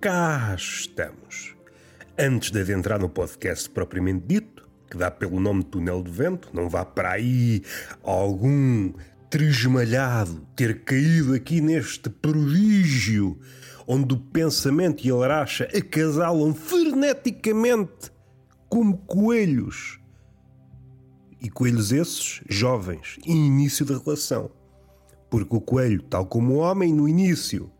cá 0.00 0.54
estamos. 0.56 1.54
Antes 2.18 2.50
de 2.50 2.60
adentrar 2.60 2.98
no 2.98 3.10
podcast 3.10 3.68
propriamente 3.68 4.24
dito, 4.26 4.66
que 4.90 4.96
dá 4.96 5.10
pelo 5.10 5.38
nome 5.38 5.62
Túnel 5.62 6.02
de 6.02 6.10
Vento, 6.10 6.48
não 6.54 6.70
vá 6.70 6.86
para 6.86 7.12
aí 7.12 7.62
algum 8.02 8.94
tresmalhado 9.28 10.40
ter 10.56 10.84
caído 10.84 11.34
aqui 11.34 11.60
neste 11.60 12.08
prodígio 12.08 13.38
onde 13.86 14.14
o 14.14 14.18
pensamento 14.18 15.06
e 15.06 15.10
a 15.10 15.14
laracha 15.16 15.68
acasalam 15.76 16.54
freneticamente 16.54 18.10
como 18.70 18.96
coelhos. 18.96 20.00
E 21.42 21.50
coelhos 21.50 21.92
esses 21.92 22.40
jovens, 22.48 23.18
em 23.26 23.46
início 23.46 23.84
da 23.84 23.98
relação. 23.98 24.50
Porque 25.28 25.54
o 25.54 25.60
coelho, 25.60 26.02
tal 26.02 26.24
como 26.24 26.54
o 26.54 26.58
homem, 26.58 26.90
no 26.90 27.06
início 27.06 27.70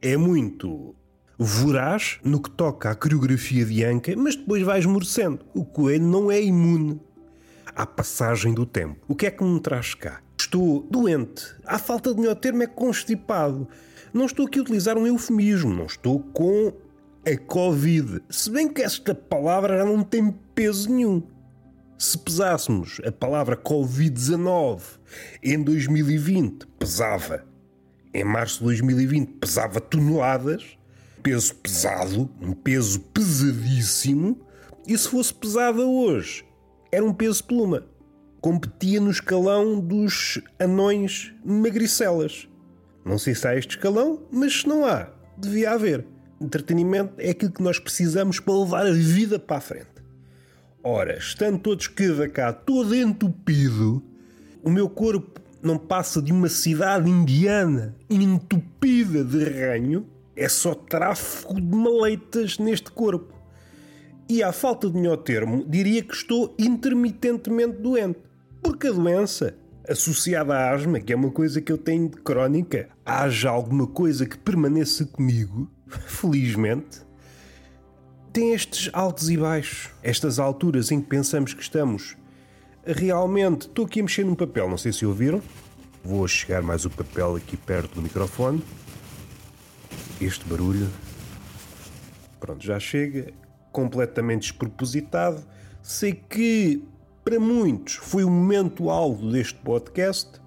é 0.00 0.16
muito 0.16 0.94
voraz 1.38 2.18
no 2.24 2.40
que 2.40 2.50
toca 2.50 2.90
à 2.90 2.94
coreografia 2.94 3.64
de 3.64 3.84
Anca, 3.84 4.14
mas 4.16 4.36
depois 4.36 4.62
vai 4.62 4.78
esmorecendo. 4.78 5.44
O 5.54 5.64
coelho 5.64 6.04
não 6.04 6.30
é 6.30 6.42
imune 6.42 7.00
à 7.74 7.84
passagem 7.84 8.54
do 8.54 8.64
tempo. 8.64 8.96
O 9.06 9.14
que 9.14 9.26
é 9.26 9.30
que 9.30 9.44
me 9.44 9.60
traz 9.60 9.94
cá? 9.94 10.20
Estou 10.38 10.86
doente. 10.90 11.44
À 11.64 11.78
falta 11.78 12.14
de 12.14 12.20
melhor 12.20 12.36
termo 12.36 12.62
é 12.62 12.66
constipado. 12.66 13.68
Não 14.12 14.26
estou 14.26 14.46
aqui 14.46 14.58
a 14.58 14.62
utilizar 14.62 14.96
um 14.96 15.06
eufemismo, 15.06 15.74
não 15.74 15.86
estou 15.86 16.20
com 16.20 16.72
a 17.26 17.36
Covid. 17.36 18.22
Se 18.30 18.50
bem 18.50 18.68
que 18.68 18.82
esta 18.82 19.14
palavra 19.14 19.78
já 19.78 19.84
não 19.84 20.02
tem 20.02 20.30
peso 20.54 20.90
nenhum. 20.90 21.22
Se 21.98 22.16
pesássemos 22.16 23.00
a 23.06 23.10
palavra 23.10 23.56
Covid-19 23.56 24.80
em 25.42 25.62
2020, 25.62 26.66
pesava. 26.78 27.44
Em 28.12 28.24
março 28.24 28.58
de 28.58 28.64
2020, 28.64 29.32
pesava 29.38 29.80
toneladas. 29.80 30.78
Peso 31.22 31.54
pesado, 31.56 32.30
um 32.40 32.52
peso 32.52 33.00
pesadíssimo. 33.00 34.40
E 34.86 34.96
se 34.96 35.08
fosse 35.08 35.34
pesada 35.34 35.84
hoje, 35.84 36.44
era 36.92 37.04
um 37.04 37.12
peso 37.12 37.42
pluma. 37.44 37.84
Competia 38.40 39.00
no 39.00 39.10
escalão 39.10 39.80
dos 39.80 40.40
anões 40.58 41.32
magricelas. 41.44 42.48
Não 43.04 43.18
sei 43.18 43.34
se 43.34 43.46
há 43.46 43.56
este 43.56 43.76
escalão, 43.76 44.22
mas 44.30 44.60
se 44.60 44.68
não 44.68 44.84
há, 44.84 45.08
devia 45.36 45.72
haver. 45.72 46.06
Entretenimento 46.40 47.14
é 47.18 47.30
aquilo 47.30 47.52
que 47.52 47.62
nós 47.62 47.78
precisamos 47.78 48.38
para 48.38 48.54
levar 48.54 48.86
a 48.86 48.92
vida 48.92 49.38
para 49.38 49.56
a 49.56 49.60
frente. 49.60 49.96
Ora, 50.82 51.16
estando 51.18 51.58
todos 51.58 51.88
cada 51.88 52.28
cá, 52.28 52.52
todo 52.52 52.94
entupido, 52.94 54.02
o 54.62 54.70
meu 54.70 54.88
corpo 54.88 55.40
não 55.62 55.76
passa 55.76 56.22
de 56.22 56.32
uma 56.32 56.48
cidade 56.48 57.10
indiana 57.10 57.96
entupida 58.08 59.24
de 59.24 59.42
ranho, 59.44 60.06
é 60.36 60.48
só 60.48 60.74
tráfego 60.74 61.54
de 61.54 61.76
maleitas 61.76 62.58
neste 62.58 62.90
corpo. 62.90 63.34
E 64.28 64.42
à 64.42 64.52
falta 64.52 64.90
de 64.90 64.96
melhor 64.96 65.18
termo, 65.18 65.64
diria 65.66 66.02
que 66.02 66.14
estou 66.14 66.54
intermitentemente 66.58 67.78
doente. 67.78 68.18
Porque 68.62 68.88
a 68.88 68.92
doença, 68.92 69.56
associada 69.88 70.54
à 70.54 70.74
asma, 70.74 71.00
que 71.00 71.12
é 71.12 71.16
uma 71.16 71.30
coisa 71.30 71.60
que 71.60 71.72
eu 71.72 71.78
tenho 71.78 72.08
de 72.08 72.16
crónica, 72.16 72.88
haja 73.04 73.48
alguma 73.48 73.86
coisa 73.86 74.26
que 74.26 74.36
permaneça 74.36 75.06
comigo, 75.06 75.70
felizmente, 76.06 77.06
tem 78.32 78.52
estes 78.52 78.90
altos 78.92 79.30
e 79.30 79.36
baixos, 79.36 79.90
estas 80.02 80.38
alturas 80.38 80.90
em 80.90 81.00
que 81.00 81.08
pensamos 81.08 81.54
que 81.54 81.62
estamos 81.62 82.16
realmente. 82.84 83.62
Estou 83.62 83.86
aqui 83.86 84.00
a 84.00 84.02
mexer 84.02 84.24
num 84.24 84.34
papel, 84.34 84.68
não 84.68 84.76
sei 84.76 84.92
se 84.92 85.06
ouviram. 85.06 85.40
Vou 86.04 86.26
chegar 86.28 86.62
mais 86.62 86.84
o 86.84 86.90
papel 86.90 87.36
aqui 87.36 87.56
perto 87.56 87.94
do 87.94 88.02
microfone. 88.02 88.62
Este 90.20 90.44
barulho. 90.46 90.88
Pronto, 92.40 92.64
já 92.64 92.80
chega. 92.80 93.32
Completamente 93.70 94.42
despropositado. 94.42 95.44
Sei 95.82 96.14
que 96.14 96.82
para 97.24 97.38
muitos 97.38 97.94
foi 97.94 98.24
o 98.24 98.30
momento 98.30 98.88
alvo 98.88 99.30
deste 99.30 99.56
podcast, 99.56 100.40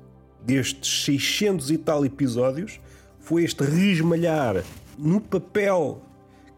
destes 0.44 1.03
600 1.06 1.69
e 1.72 1.78
tal 1.78 2.03
episódios. 2.03 2.79
Foi 3.19 3.44
este 3.44 3.63
resmalhar 3.63 4.63
no 4.97 5.22
papel 5.22 6.02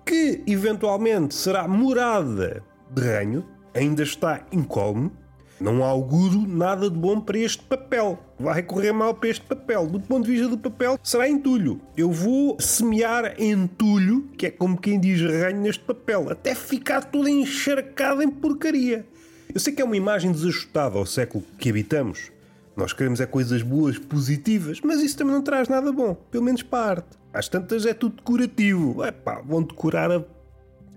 que 0.05 0.41
eventualmente 0.47 1.35
será 1.35 1.67
morada 1.67 2.63
de 2.89 3.01
ranho, 3.01 3.45
ainda 3.73 4.03
está 4.03 4.45
incólume. 4.51 5.11
Não 5.61 5.83
auguro 5.83 6.47
nada 6.47 6.89
de 6.89 6.97
bom 6.97 7.21
para 7.21 7.37
este 7.37 7.61
papel. 7.61 8.17
Vai 8.39 8.63
correr 8.63 8.91
mal 8.91 9.13
para 9.13 9.29
este 9.29 9.45
papel. 9.45 9.85
Do 9.85 9.99
ponto 9.99 10.25
de 10.25 10.31
vista 10.31 10.47
do 10.47 10.57
papel, 10.57 10.97
será 11.03 11.29
entulho. 11.29 11.79
Eu 11.95 12.11
vou 12.11 12.59
semear 12.59 13.35
entulho, 13.39 14.27
que 14.35 14.47
é 14.47 14.49
como 14.49 14.75
quem 14.75 14.99
diz 14.99 15.21
ranho 15.21 15.61
neste 15.61 15.83
papel, 15.83 16.31
até 16.31 16.55
ficar 16.55 17.03
tudo 17.03 17.29
encharcado 17.29 18.23
em 18.23 18.29
porcaria. 18.31 19.05
Eu 19.53 19.59
sei 19.59 19.71
que 19.71 19.83
é 19.83 19.85
uma 19.85 19.95
imagem 19.95 20.31
desajustada 20.31 20.97
ao 20.97 21.05
século 21.05 21.43
que 21.59 21.69
habitamos. 21.69 22.31
Nós 22.75 22.91
queremos 22.91 23.21
é 23.21 23.27
coisas 23.27 23.61
boas, 23.61 23.99
positivas, 23.99 24.81
mas 24.83 24.99
isso 24.99 25.15
também 25.15 25.35
não 25.35 25.43
traz 25.43 25.67
nada 25.67 25.91
bom, 25.91 26.15
pelo 26.15 26.43
menos 26.43 26.63
para 26.63 26.79
a 26.79 26.89
arte. 26.89 27.17
Às 27.31 27.47
tantas 27.47 27.85
é 27.85 27.93
tudo 27.93 28.15
decorativo. 28.15 29.03
É 29.03 29.11
pá, 29.11 29.39
vão 29.45 29.61
decorar 29.61 30.11
a 30.11 30.23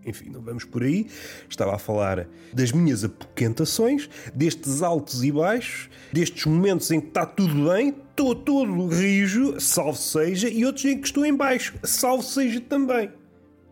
enfim, 0.06 0.30
não 0.30 0.40
vamos 0.40 0.64
por 0.64 0.82
aí. 0.82 1.06
Estava 1.48 1.74
a 1.74 1.78
falar 1.78 2.26
das 2.52 2.72
minhas 2.72 3.04
apoquentações, 3.04 4.08
destes 4.34 4.82
altos 4.82 5.22
e 5.22 5.32
baixos, 5.32 5.88
destes 6.12 6.44
momentos 6.46 6.90
em 6.90 7.00
que 7.00 7.08
está 7.08 7.26
tudo 7.26 7.70
bem, 7.70 7.94
estou 8.10 8.34
todo 8.34 8.86
rijo, 8.88 9.60
salvo 9.60 9.98
seja, 9.98 10.48
e 10.48 10.64
outros 10.64 10.84
em 10.84 10.98
que 10.98 11.06
estou 11.06 11.24
em 11.24 11.34
baixo, 11.34 11.74
salvo 11.82 12.22
seja 12.22 12.60
também. 12.60 13.10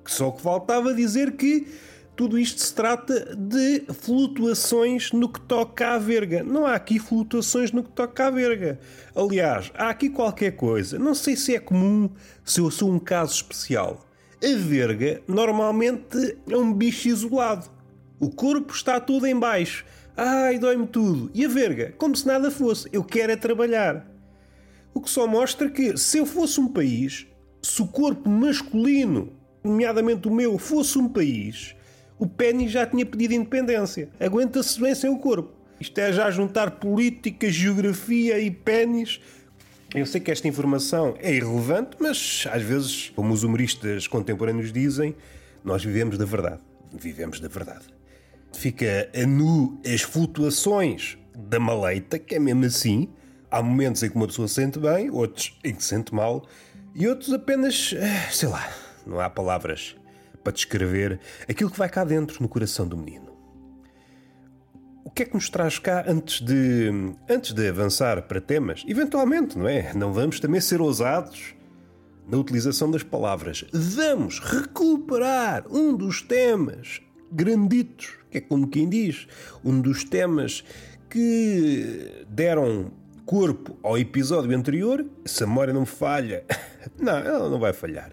Só 0.06 0.30
que 0.30 0.42
faltava 0.42 0.92
dizer 0.94 1.32
que 1.32 1.66
tudo 2.14 2.38
isto 2.38 2.60
se 2.60 2.74
trata 2.74 3.34
de 3.34 3.84
flutuações 3.92 5.12
no 5.12 5.28
que 5.28 5.40
toca 5.40 5.94
à 5.94 5.98
verga. 5.98 6.42
Não 6.42 6.66
há 6.66 6.74
aqui 6.74 6.98
flutuações 6.98 7.72
no 7.72 7.82
que 7.82 7.90
toca 7.90 8.26
à 8.26 8.30
verga. 8.30 8.78
Aliás, 9.14 9.70
há 9.74 9.88
aqui 9.88 10.10
qualquer 10.10 10.52
coisa. 10.52 10.98
Não 10.98 11.14
sei 11.14 11.36
se 11.36 11.54
é 11.54 11.58
comum, 11.58 12.10
se 12.44 12.60
eu 12.60 12.70
sou 12.70 12.90
um 12.90 12.98
caso 12.98 13.34
especial 13.34 14.06
a 14.42 14.56
verga 14.56 15.22
normalmente 15.28 16.36
é 16.48 16.56
um 16.56 16.72
bicho 16.72 17.08
isolado. 17.08 17.70
O 18.18 18.28
corpo 18.28 18.74
está 18.74 19.00
todo 19.00 19.26
em 19.26 19.38
baixo. 19.38 19.84
Ai, 20.16 20.58
dói-me 20.58 20.86
tudo. 20.86 21.30
E 21.32 21.44
a 21.44 21.48
verga? 21.48 21.94
Como 21.96 22.16
se 22.16 22.26
nada 22.26 22.50
fosse. 22.50 22.88
Eu 22.92 23.04
quero 23.04 23.32
é 23.32 23.36
trabalhar. 23.36 24.06
O 24.92 25.00
que 25.00 25.08
só 25.08 25.26
mostra 25.26 25.70
que, 25.70 25.96
se 25.96 26.18
eu 26.18 26.26
fosse 26.26 26.60
um 26.60 26.68
país, 26.68 27.26
se 27.62 27.80
o 27.80 27.86
corpo 27.86 28.28
masculino, 28.28 29.32
nomeadamente 29.64 30.28
o 30.28 30.30
meu, 30.30 30.58
fosse 30.58 30.98
um 30.98 31.08
país, 31.08 31.74
o 32.18 32.26
pênis 32.26 32.70
já 32.70 32.84
tinha 32.84 33.06
pedido 33.06 33.34
independência. 33.34 34.10
Aguenta-se 34.20 34.80
bem 34.80 34.94
sem 34.94 35.08
o 35.08 35.18
corpo. 35.18 35.52
Isto 35.80 35.98
é 35.98 36.12
já 36.12 36.30
juntar 36.30 36.72
política, 36.72 37.50
geografia 37.50 38.38
e 38.38 38.50
pênis 38.50 39.20
eu 39.94 40.06
sei 40.06 40.20
que 40.20 40.30
esta 40.30 40.48
informação 40.48 41.14
é 41.18 41.34
irrelevante, 41.34 41.96
mas 42.00 42.46
às 42.50 42.62
vezes, 42.62 43.10
como 43.14 43.32
os 43.32 43.42
humoristas 43.42 44.06
contemporâneos 44.06 44.72
dizem, 44.72 45.14
nós 45.62 45.84
vivemos 45.84 46.16
da 46.16 46.24
verdade. 46.24 46.60
Vivemos 46.92 47.40
da 47.40 47.48
verdade. 47.48 47.84
Fica 48.52 49.10
a 49.14 49.26
nu 49.26 49.80
as 49.84 50.00
flutuações 50.00 51.18
da 51.36 51.60
maleita, 51.60 52.18
que 52.18 52.34
é 52.34 52.38
mesmo 52.38 52.64
assim. 52.64 53.08
Há 53.50 53.62
momentos 53.62 54.02
em 54.02 54.08
que 54.08 54.16
uma 54.16 54.26
pessoa 54.26 54.48
se 54.48 54.54
sente 54.54 54.78
bem, 54.78 55.10
outros 55.10 55.58
em 55.62 55.74
que 55.74 55.82
se 55.82 55.90
sente 55.90 56.14
mal, 56.14 56.46
e 56.94 57.06
outros 57.06 57.32
apenas, 57.32 57.94
eh, 57.94 58.28
sei 58.30 58.48
lá, 58.48 58.70
não 59.06 59.20
há 59.20 59.28
palavras 59.28 59.94
para 60.42 60.52
descrever 60.52 61.20
aquilo 61.48 61.70
que 61.70 61.78
vai 61.78 61.88
cá 61.88 62.02
dentro 62.02 62.42
no 62.42 62.48
coração 62.48 62.86
do 62.86 62.96
menino 62.96 63.31
que 65.14 65.22
é 65.22 65.26
que 65.26 65.34
nos 65.34 65.50
traz 65.50 65.78
cá 65.78 66.04
antes 66.06 66.40
de, 66.40 66.90
antes 67.28 67.52
de 67.52 67.68
avançar 67.68 68.22
para 68.22 68.40
temas? 68.40 68.82
Eventualmente, 68.86 69.58
não 69.58 69.68
é? 69.68 69.92
Não 69.94 70.12
vamos 70.12 70.40
também 70.40 70.60
ser 70.60 70.80
ousados 70.80 71.54
na 72.26 72.38
utilização 72.38 72.90
das 72.90 73.02
palavras. 73.02 73.64
Vamos 73.72 74.38
recuperar 74.38 75.64
um 75.70 75.94
dos 75.94 76.22
temas 76.22 77.02
granditos, 77.30 78.18
que 78.30 78.38
é 78.38 78.40
como 78.40 78.68
quem 78.68 78.88
diz, 78.88 79.26
um 79.64 79.80
dos 79.80 80.04
temas 80.04 80.64
que 81.10 82.24
deram 82.28 82.90
corpo 83.26 83.78
ao 83.82 83.98
episódio 83.98 84.56
anterior. 84.56 85.04
Se 85.26 85.44
a 85.44 85.46
memória 85.46 85.74
não 85.74 85.84
falha, 85.84 86.44
não, 86.98 87.18
ela 87.18 87.50
não 87.50 87.58
vai 87.58 87.72
falhar. 87.72 88.12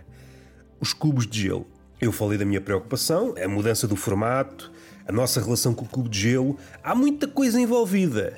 Os 0.82 0.94
cubos 0.94 1.26
de 1.26 1.44
gelo. 1.44 1.66
Eu 2.02 2.12
falei 2.12 2.38
da 2.38 2.46
minha 2.46 2.62
preocupação, 2.62 3.36
a 3.42 3.48
mudança 3.48 3.86
do 3.86 3.96
formato, 3.96 4.72
a 5.10 5.12
nossa 5.12 5.42
relação 5.42 5.74
com 5.74 5.86
o 5.86 5.90
cubo 5.90 6.08
de 6.08 6.20
gelo, 6.20 6.56
há 6.84 6.94
muita 6.94 7.28
coisa 7.28 7.60
envolvida. 7.60 8.38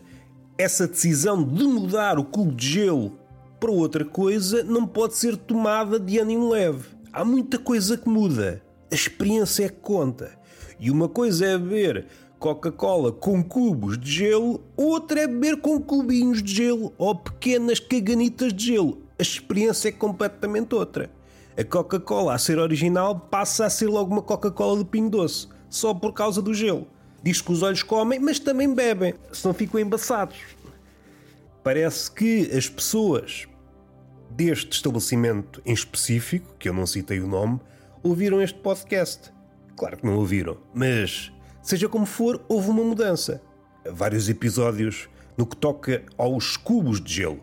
Essa 0.57 0.87
decisão 0.87 1.43
de 1.43 1.65
mudar 1.65 2.17
o 2.17 2.23
cubo 2.23 2.55
de 2.55 2.65
gelo 2.65 3.19
para 3.59 3.69
outra 3.69 4.05
coisa 4.05 4.63
não 4.63 4.87
pode 4.87 5.17
ser 5.17 5.35
tomada 5.35 5.99
de 5.99 6.17
ânimo 6.17 6.47
leve. 6.47 6.87
Há 7.11 7.25
muita 7.25 7.59
coisa 7.59 7.97
que 7.97 8.07
muda. 8.07 8.63
A 8.89 8.95
experiência 8.95 9.65
é 9.65 9.67
que 9.67 9.81
conta. 9.81 10.31
E 10.79 10.89
uma 10.89 11.09
coisa 11.09 11.45
é 11.45 11.57
beber 11.57 12.07
Coca-Cola 12.39 13.11
com 13.11 13.43
cubos 13.43 13.99
de 13.99 14.09
gelo, 14.09 14.63
outra 14.77 15.19
é 15.19 15.27
beber 15.27 15.57
com 15.57 15.77
cubinhos 15.77 16.41
de 16.41 16.55
gelo 16.55 16.93
ou 16.97 17.13
pequenas 17.13 17.81
caganitas 17.81 18.53
de 18.53 18.67
gelo. 18.67 18.99
A 19.19 19.21
experiência 19.21 19.89
é 19.89 19.91
completamente 19.91 20.73
outra. 20.73 21.11
A 21.57 21.65
Coca-Cola, 21.65 22.33
a 22.33 22.37
ser 22.37 22.59
original, 22.59 23.19
passa 23.29 23.65
a 23.65 23.69
ser 23.69 23.87
logo 23.87 24.13
uma 24.13 24.21
Coca-Cola 24.21 24.77
de 24.77 24.85
pinho 24.85 25.09
doce, 25.09 25.49
só 25.71 25.93
por 25.93 26.13
causa 26.13 26.41
do 26.41 26.53
gelo. 26.53 26.85
Diz 27.23 27.41
que 27.41 27.51
os 27.51 27.63
olhos 27.63 27.81
comem, 27.81 28.19
mas 28.19 28.37
também 28.37 28.71
bebem, 28.71 29.15
senão 29.31 29.53
ficam 29.53 29.79
embaçados. 29.79 30.37
Parece 31.63 32.11
que 32.11 32.51
as 32.55 32.67
pessoas 32.67 33.47
deste 34.29 34.73
estabelecimento 34.73 35.61
em 35.65 35.73
específico, 35.73 36.55
que 36.59 36.67
eu 36.67 36.73
não 36.73 36.85
citei 36.85 37.19
o 37.21 37.27
nome, 37.27 37.59
ouviram 38.03 38.41
este 38.41 38.59
podcast. 38.59 39.31
Claro 39.75 39.97
que 39.97 40.05
não 40.05 40.17
ouviram, 40.17 40.57
mas 40.73 41.31
seja 41.61 41.87
como 41.87 42.05
for, 42.05 42.43
houve 42.47 42.69
uma 42.69 42.83
mudança. 42.83 43.41
Vários 43.89 44.29
episódios 44.29 45.09
no 45.37 45.45
que 45.45 45.55
toca 45.55 46.03
aos 46.17 46.57
cubos 46.57 47.01
de 47.01 47.13
gelo. 47.13 47.39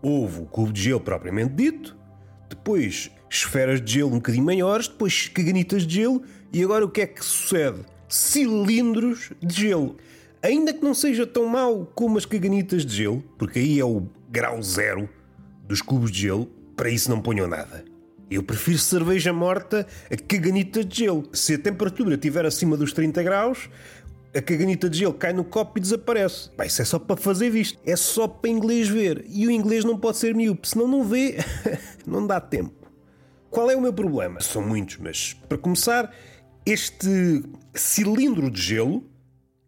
Houve 0.00 0.42
o 0.42 0.46
cubo 0.46 0.72
de 0.72 0.82
gelo 0.82 1.00
propriamente 1.00 1.54
dito, 1.54 1.96
depois 2.48 3.10
esferas 3.28 3.80
de 3.80 3.94
gelo 3.94 4.10
um 4.10 4.16
bocadinho 4.16 4.44
maiores, 4.44 4.86
depois 4.86 5.28
caganitas 5.28 5.86
de 5.86 5.96
gelo 5.96 6.22
e 6.52 6.62
agora 6.62 6.84
o 6.84 6.90
que 6.90 7.02
é 7.02 7.06
que 7.06 7.24
sucede? 7.24 7.80
Cilindros 8.08 9.32
de 9.40 9.54
gelo. 9.54 9.96
Ainda 10.42 10.72
que 10.72 10.82
não 10.82 10.94
seja 10.94 11.26
tão 11.26 11.46
mau 11.46 11.90
como 11.94 12.16
as 12.16 12.24
caganitas 12.24 12.86
de 12.86 12.96
gelo, 12.96 13.22
porque 13.36 13.58
aí 13.58 13.78
é 13.78 13.84
o 13.84 14.06
grau 14.30 14.62
zero 14.62 15.08
dos 15.66 15.82
cubos 15.82 16.10
de 16.10 16.20
gelo, 16.22 16.46
para 16.76 16.88
isso 16.88 17.10
não 17.10 17.20
ponham 17.20 17.46
nada. 17.46 17.84
Eu 18.30 18.42
prefiro 18.42 18.78
cerveja 18.78 19.32
morta 19.32 19.86
a 20.10 20.16
caganita 20.16 20.84
de 20.84 20.98
gelo. 20.98 21.28
Se 21.32 21.54
a 21.54 21.58
temperatura 21.58 22.14
estiver 22.14 22.44
acima 22.46 22.76
dos 22.76 22.92
30 22.92 23.22
graus, 23.22 23.68
a 24.34 24.40
caganita 24.40 24.88
de 24.88 24.98
gelo 24.98 25.14
cai 25.14 25.32
no 25.32 25.44
copo 25.44 25.78
e 25.78 25.80
desaparece. 25.80 26.50
Bah, 26.56 26.66
isso 26.66 26.82
é 26.82 26.84
só 26.84 26.98
para 26.98 27.16
fazer 27.16 27.50
visto. 27.50 27.78
É 27.84 27.96
só 27.96 28.28
para 28.28 28.50
inglês 28.50 28.88
ver. 28.88 29.24
E 29.28 29.46
o 29.46 29.50
inglês 29.50 29.84
não 29.84 29.98
pode 29.98 30.18
ser 30.18 30.34
miúpe, 30.34 30.68
senão 30.68 30.86
não 30.86 31.04
vê. 31.04 31.38
não 32.06 32.26
dá 32.26 32.40
tempo. 32.40 32.78
Qual 33.50 33.70
é 33.70 33.76
o 33.76 33.80
meu 33.80 33.92
problema? 33.92 34.40
São 34.40 34.60
muitos, 34.60 34.98
mas 34.98 35.32
para 35.48 35.56
começar, 35.56 36.14
este 36.70 37.42
cilindro 37.72 38.50
de 38.50 38.60
gelo, 38.60 39.02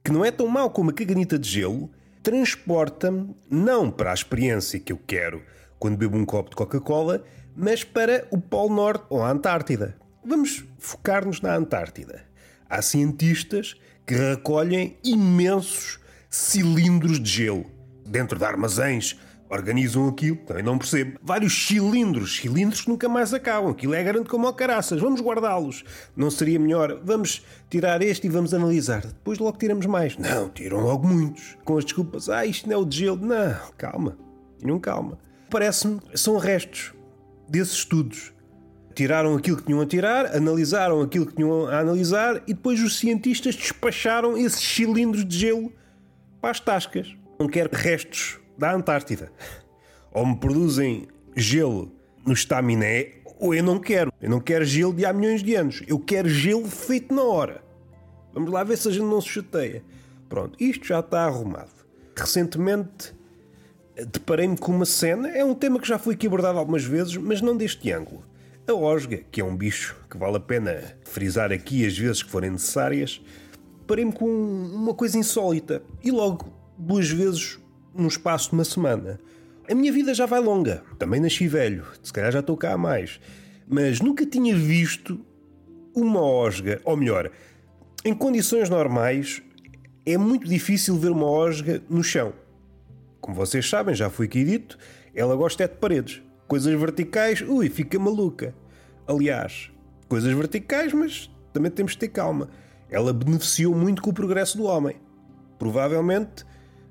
que 0.05 0.12
não 0.12 0.23
é 0.23 0.31
tão 0.31 0.47
mau 0.47 0.70
como 0.70 0.91
a 0.91 0.93
caganita 0.93 1.38
de 1.38 1.49
gelo, 1.49 1.91
transporta-me 2.23 3.35
não 3.50 3.91
para 3.91 4.11
a 4.11 4.14
experiência 4.14 4.79
que 4.79 4.93
eu 4.93 5.00
quero 5.06 5.43
quando 5.79 5.97
bebo 5.97 6.19
um 6.19 6.26
copo 6.26 6.50
de 6.50 6.56
Coca-Cola, 6.56 7.25
mas 7.56 7.82
para 7.82 8.26
o 8.31 8.38
Polo 8.38 8.75
Norte 8.75 9.05
ou 9.08 9.23
a 9.23 9.31
Antártida. 9.31 9.97
Vamos 10.23 10.62
focar-nos 10.79 11.41
na 11.41 11.55
Antártida. 11.55 12.23
Há 12.69 12.82
cientistas 12.82 13.76
que 14.06 14.14
recolhem 14.14 14.99
imensos 15.02 15.99
cilindros 16.29 17.19
de 17.19 17.31
gelo 17.31 17.64
dentro 18.06 18.38
de 18.38 18.44
armazéns. 18.44 19.19
Organizam 19.50 20.06
aquilo, 20.06 20.37
também 20.37 20.62
não 20.62 20.79
percebo. 20.79 21.19
Vários 21.20 21.67
cilindros, 21.67 22.37
cilindros 22.37 22.82
que 22.82 22.88
nunca 22.88 23.08
mais 23.08 23.35
acabam. 23.35 23.73
Aquilo 23.73 23.94
é 23.94 24.05
grande 24.05 24.29
como 24.29 24.47
o 24.47 24.52
caraças. 24.52 25.00
Vamos 25.00 25.20
guardá-los. 25.20 25.82
Não 26.17 26.31
seria 26.31 26.56
melhor? 26.56 27.00
Vamos 27.02 27.44
tirar 27.69 28.00
este 28.00 28.29
e 28.29 28.31
vamos 28.31 28.55
analisar. 28.55 29.00
Depois 29.00 29.41
logo 29.41 29.58
tiramos 29.58 29.87
mais. 29.87 30.17
Não, 30.17 30.49
tiram 30.49 30.79
logo 30.79 31.05
muitos. 31.05 31.58
Com 31.64 31.76
as 31.76 31.85
desculpas, 31.85 32.29
ah, 32.29 32.47
isto 32.47 32.69
não 32.69 32.76
é 32.76 32.79
o 32.79 32.85
de 32.85 32.99
gelo. 32.99 33.19
Não, 33.26 33.73
calma. 33.76 34.17
Tenham 34.61 34.79
calma. 34.79 35.19
Parece-me, 35.50 36.00
são 36.14 36.37
restos 36.38 36.94
desses 37.49 37.75
estudos. 37.75 38.32
Tiraram 38.94 39.35
aquilo 39.35 39.56
que 39.56 39.64
tinham 39.64 39.81
a 39.81 39.87
tirar, 39.87 40.26
analisaram 40.26 41.00
aquilo 41.00 41.26
que 41.26 41.35
tinham 41.35 41.67
a 41.67 41.81
analisar 41.81 42.37
e 42.47 42.55
depois 42.55 42.81
os 42.81 43.00
cientistas 43.00 43.56
despacharam 43.56 44.38
esses 44.38 44.62
cilindros 44.62 45.25
de 45.25 45.37
gelo 45.37 45.73
para 46.41 46.50
as 46.50 46.61
tascas. 46.61 47.17
Não 47.38 47.49
quero 47.49 47.70
restos 47.73 48.38
da 48.61 48.75
Antártida. 48.75 49.33
Ou 50.12 50.27
me 50.27 50.37
produzem 50.37 51.09
gelo 51.35 51.91
no 52.27 52.35
estaminé, 52.35 53.15
ou 53.39 53.55
eu 53.55 53.65
não 53.65 53.79
quero. 53.79 54.12
Eu 54.21 54.29
não 54.29 54.39
quero 54.39 54.67
gelo 54.67 54.93
de 54.93 55.07
há 55.07 55.12
milhões 55.15 55.43
de 55.43 55.55
anos. 55.55 55.83
Eu 55.89 55.99
quero 55.99 56.29
gelo 56.29 56.69
feito 56.69 57.15
na 57.15 57.23
hora. 57.23 57.65
Vamos 58.35 58.53
lá 58.53 58.62
ver 58.62 58.77
se 58.77 58.89
a 58.89 58.91
gente 58.91 59.05
não 59.05 59.21
se 59.21 59.29
chateia. 59.29 59.83
Pronto, 60.29 60.62
isto 60.62 60.87
já 60.87 61.01
está 61.01 61.25
arrumado. 61.25 61.71
Recentemente 62.15 63.15
deparei-me 64.12 64.57
com 64.57 64.73
uma 64.73 64.87
cena, 64.87 65.29
é 65.31 65.45
um 65.45 65.55
tema 65.55 65.79
que 65.79 65.89
já 65.89 65.99
foi 65.99 66.15
aqui 66.15 66.27
abordado 66.27 66.59
algumas 66.59 66.85
vezes, 66.85 67.17
mas 67.17 67.41
não 67.41 67.57
deste 67.57 67.91
ângulo. 67.93 68.25
A 68.67 68.73
osga, 68.73 69.21
que 69.31 69.41
é 69.41 69.45
um 69.45 69.57
bicho 69.57 69.97
que 70.09 70.17
vale 70.17 70.37
a 70.37 70.41
pena 70.41 70.97
frisar 71.05 71.51
aqui 71.51 71.85
as 71.85 71.97
vezes 71.99 72.23
que 72.23 72.31
forem 72.31 72.51
necessárias, 72.51 73.21
deparei-me 73.81 74.12
com 74.12 74.27
uma 74.27 74.95
coisa 74.95 75.19
insólita 75.19 75.83
e 76.03 76.11
logo 76.11 76.53
duas 76.79 77.11
vezes 77.11 77.60
num 77.94 78.08
espaço 78.08 78.50
de 78.50 78.54
uma 78.54 78.64
semana. 78.64 79.19
A 79.70 79.75
minha 79.75 79.92
vida 79.92 80.12
já 80.14 80.26
vai 80.26 80.40
longa, 80.40 80.82
também 80.98 81.20
nasci 81.20 81.46
velho, 81.46 81.84
se 82.02 82.12
calhar 82.12 82.32
já 82.32 82.40
estou 82.40 82.56
cá 82.56 82.72
a 82.72 82.78
mais, 82.78 83.20
mas 83.69 84.00
nunca 84.00 84.26
tinha 84.26 84.54
visto 84.54 85.20
uma 85.94 86.22
osga, 86.22 86.81
ou 86.84 86.96
melhor, 86.96 87.31
em 88.04 88.14
condições 88.14 88.69
normais 88.69 89.42
é 90.06 90.16
muito 90.16 90.48
difícil 90.48 90.96
ver 90.96 91.10
uma 91.10 91.26
osga 91.26 91.82
no 91.88 92.02
chão. 92.02 92.32
Como 93.20 93.37
vocês 93.37 93.69
sabem, 93.69 93.94
já 93.94 94.08
foi 94.08 94.26
aqui 94.26 94.42
dito, 94.42 94.78
ela 95.14 95.37
gosta 95.37 95.64
é 95.64 95.69
de 95.69 95.76
paredes. 95.76 96.22
Coisas 96.48 96.72
verticais, 96.81 97.42
ui, 97.42 97.69
fica 97.69 97.98
maluca. 97.98 98.54
Aliás, 99.06 99.70
coisas 100.08 100.32
verticais, 100.32 100.92
mas 100.92 101.31
também 101.52 101.70
temos 101.70 101.92
de 101.92 101.98
ter 101.98 102.08
calma. 102.08 102.48
Ela 102.88 103.12
beneficiou 103.12 103.75
muito 103.75 104.02
com 104.02 104.10
o 104.10 104.14
progresso 104.14 104.56
do 104.56 104.64
homem. 104.64 104.96
Provavelmente 105.58 106.44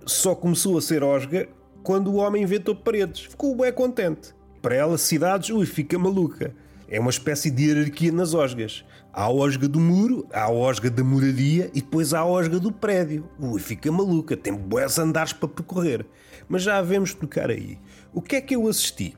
só 0.06 0.36
começou 0.36 0.78
a 0.78 0.82
ser 0.82 1.04
osga 1.04 1.48
quando 1.84 2.12
o 2.12 2.16
homem 2.16 2.44
inventou 2.44 2.76
paredes. 2.76 3.22
Ficou 3.22 3.56
bem 3.56 3.72
contente. 3.72 4.34
Para 4.62 4.76
ela, 4.76 4.98
cidades, 4.98 5.50
ui, 5.50 5.66
fica 5.66 5.98
maluca. 5.98 6.54
É 6.88 7.00
uma 7.00 7.10
espécie 7.10 7.52
de 7.52 7.66
hierarquia 7.66 8.12
nas 8.12 8.34
osgas. 8.34 8.84
Há 9.14 9.24
a 9.24 9.32
osga 9.32 9.68
do 9.68 9.80
muro, 9.80 10.28
há 10.34 10.44
a 10.44 10.52
osga 10.52 10.90
da 10.90 11.04
moradia 11.04 11.70
e 11.74 11.82
depois 11.82 12.14
há 12.14 12.20
a 12.20 12.26
osga 12.26 12.60
do 12.60 12.72
prédio. 12.72 13.30
Ui, 13.40 13.60
fica 13.60 13.92
maluca, 13.92 14.36
tem 14.36 14.54
boas 14.54 14.98
andares 14.98 15.32
para 15.32 15.48
percorrer. 15.48 16.06
Mas 16.48 16.64
já 16.64 16.78
havemos 16.78 17.14
tocar 17.14 17.50
aí. 17.50 17.78
O 18.14 18.22
que 18.22 18.36
é 18.36 18.42
que 18.42 18.56
eu 18.56 18.68
assisti? 18.68 19.16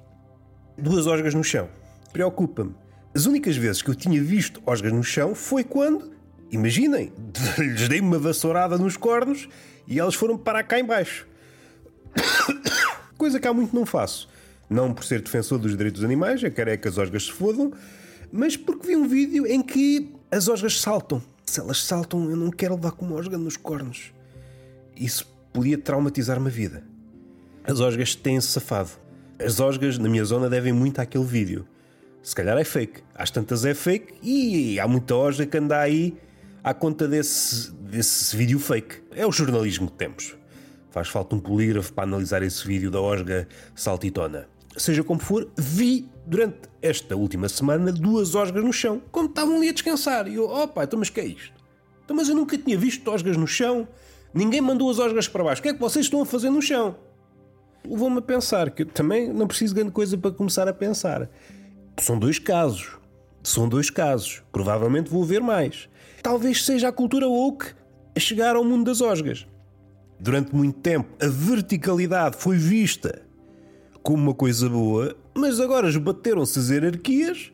Duas 0.77 1.07
osgas 1.07 1.33
no 1.33 1.43
chão. 1.43 1.69
Preocupa-me. 2.11 2.75
As 3.13 3.25
únicas 3.25 3.55
vezes 3.55 3.81
que 3.81 3.89
eu 3.89 3.95
tinha 3.95 4.21
visto 4.21 4.61
osgas 4.65 4.91
no 4.91 5.03
chão 5.03 5.33
foi 5.33 5.63
quando, 5.63 6.11
imaginem, 6.51 7.11
lhes 7.57 7.87
dei 7.87 7.99
uma 7.99 8.19
vassourada 8.19 8.77
nos 8.77 8.97
cornos 8.97 9.47
e 9.87 9.99
elas 9.99 10.15
foram 10.15 10.37
parar 10.37 10.63
cá 10.63 10.79
embaixo. 10.79 11.27
Coisa 13.17 13.39
que 13.39 13.47
há 13.47 13.53
muito 13.53 13.75
não 13.75 13.85
faço. 13.85 14.29
Não 14.69 14.93
por 14.93 15.03
ser 15.03 15.21
defensor 15.21 15.59
dos 15.59 15.71
direitos 15.71 15.99
dos 15.99 16.05
animais, 16.05 16.41
eu 16.41 16.51
quero 16.51 16.69
é 16.69 16.77
que 16.77 16.87
as 16.87 16.97
osgas 16.97 17.25
se 17.25 17.31
fodam, 17.31 17.73
mas 18.31 18.55
porque 18.55 18.87
vi 18.87 18.95
um 18.95 19.07
vídeo 19.07 19.45
em 19.45 19.61
que 19.61 20.13
as 20.31 20.47
osgas 20.47 20.79
saltam. 20.79 21.21
Se 21.45 21.59
elas 21.59 21.83
saltam, 21.83 22.29
eu 22.29 22.37
não 22.37 22.49
quero 22.49 22.75
levar 22.75 22.91
com 22.91 23.05
uma 23.05 23.15
osga 23.15 23.37
nos 23.37 23.57
cornos. 23.57 24.13
Isso 24.95 25.27
podia 25.51 25.77
traumatizar-me 25.77 26.47
a 26.47 26.49
vida. 26.49 26.83
As 27.63 27.79
osgas 27.79 28.15
têm-se 28.15 28.47
safado. 28.47 28.91
As 29.37 29.59
osgas 29.59 29.97
na 29.97 30.07
minha 30.07 30.23
zona 30.23 30.49
devem 30.49 30.71
muito 30.71 30.99
àquele 30.99 31.25
vídeo. 31.25 31.67
Se 32.23 32.33
calhar 32.33 32.57
é 32.57 32.63
fake. 32.63 33.01
Às 33.13 33.29
tantas 33.29 33.65
é 33.65 33.73
fake 33.73 34.13
e 34.21 34.79
há 34.79 34.87
muita 34.87 35.15
osga 35.15 35.45
que 35.45 35.57
anda 35.57 35.79
aí 35.79 36.15
à 36.63 36.73
conta 36.73 37.07
desse, 37.07 37.71
desse 37.71 38.35
vídeo 38.35 38.59
fake. 38.59 39.03
É 39.11 39.25
o 39.25 39.31
jornalismo 39.31 39.89
que 39.89 39.97
temos. 39.97 40.35
Faz 40.89 41.07
falta 41.07 41.35
um 41.35 41.39
polígrafo 41.39 41.93
para 41.93 42.03
analisar 42.03 42.43
esse 42.43 42.67
vídeo 42.67 42.91
da 42.91 42.99
osga 42.99 43.47
saltitona 43.75 44.47
seja 44.77 45.03
como 45.03 45.19
for, 45.19 45.49
vi 45.57 46.09
durante 46.25 46.69
esta 46.81 47.15
última 47.15 47.49
semana 47.49 47.91
duas 47.91 48.35
osgas 48.35 48.63
no 48.63 48.71
chão, 48.71 49.01
como 49.11 49.27
estavam 49.27 49.57
ali 49.57 49.69
a 49.69 49.73
descansar. 49.73 50.27
E 50.27 50.35
eu, 50.35 50.45
opa, 50.45 50.83
então 50.83 50.99
mas 50.99 51.09
que 51.09 51.19
é 51.19 51.25
isto? 51.25 51.53
Então, 52.03 52.15
mas 52.15 52.29
eu 52.29 52.35
nunca 52.35 52.57
tinha 52.57 52.77
visto 52.77 53.09
osgas 53.09 53.37
no 53.37 53.47
chão, 53.47 53.87
ninguém 54.33 54.61
mandou 54.61 54.89
as 54.89 54.99
osgas 54.99 55.27
para 55.27 55.43
baixo. 55.43 55.59
O 55.59 55.63
que 55.63 55.69
é 55.69 55.73
que 55.73 55.79
vocês 55.79 56.05
estão 56.05 56.21
a 56.21 56.25
fazer 56.25 56.49
no 56.49 56.61
chão? 56.61 56.95
Levou-me 57.85 58.19
a 58.19 58.21
pensar 58.21 58.69
que 58.69 58.83
eu 58.83 58.85
também 58.85 59.31
não 59.31 59.47
preciso 59.47 59.73
de 59.73 59.79
grande 59.79 59.93
coisa 59.93 60.17
para 60.17 60.31
começar 60.31 60.67
a 60.67 60.73
pensar. 60.73 61.29
São 61.97 62.17
dois 62.17 62.37
casos. 62.37 63.00
São 63.43 63.67
dois 63.67 63.89
casos. 63.89 64.41
Provavelmente 64.51 65.09
vou 65.09 65.23
ver 65.23 65.41
mais. 65.41 65.89
Talvez 66.21 66.65
seja 66.65 66.89
a 66.89 66.91
cultura 66.91 67.27
woke 67.27 67.73
a 68.15 68.19
chegar 68.19 68.55
ao 68.55 68.63
mundo 68.63 68.85
das 68.85 69.01
osgas. 69.01 69.47
Durante 70.19 70.55
muito 70.55 70.79
tempo, 70.79 71.09
a 71.23 71.27
verticalidade 71.27 72.37
foi 72.37 72.57
vista 72.57 73.23
como 74.03 74.21
uma 74.21 74.33
coisa 74.33 74.69
boa, 74.69 75.15
mas 75.33 75.59
agora 75.59 75.87
esbateram-se 75.87 76.59
as 76.59 76.69
hierarquias, 76.69 77.51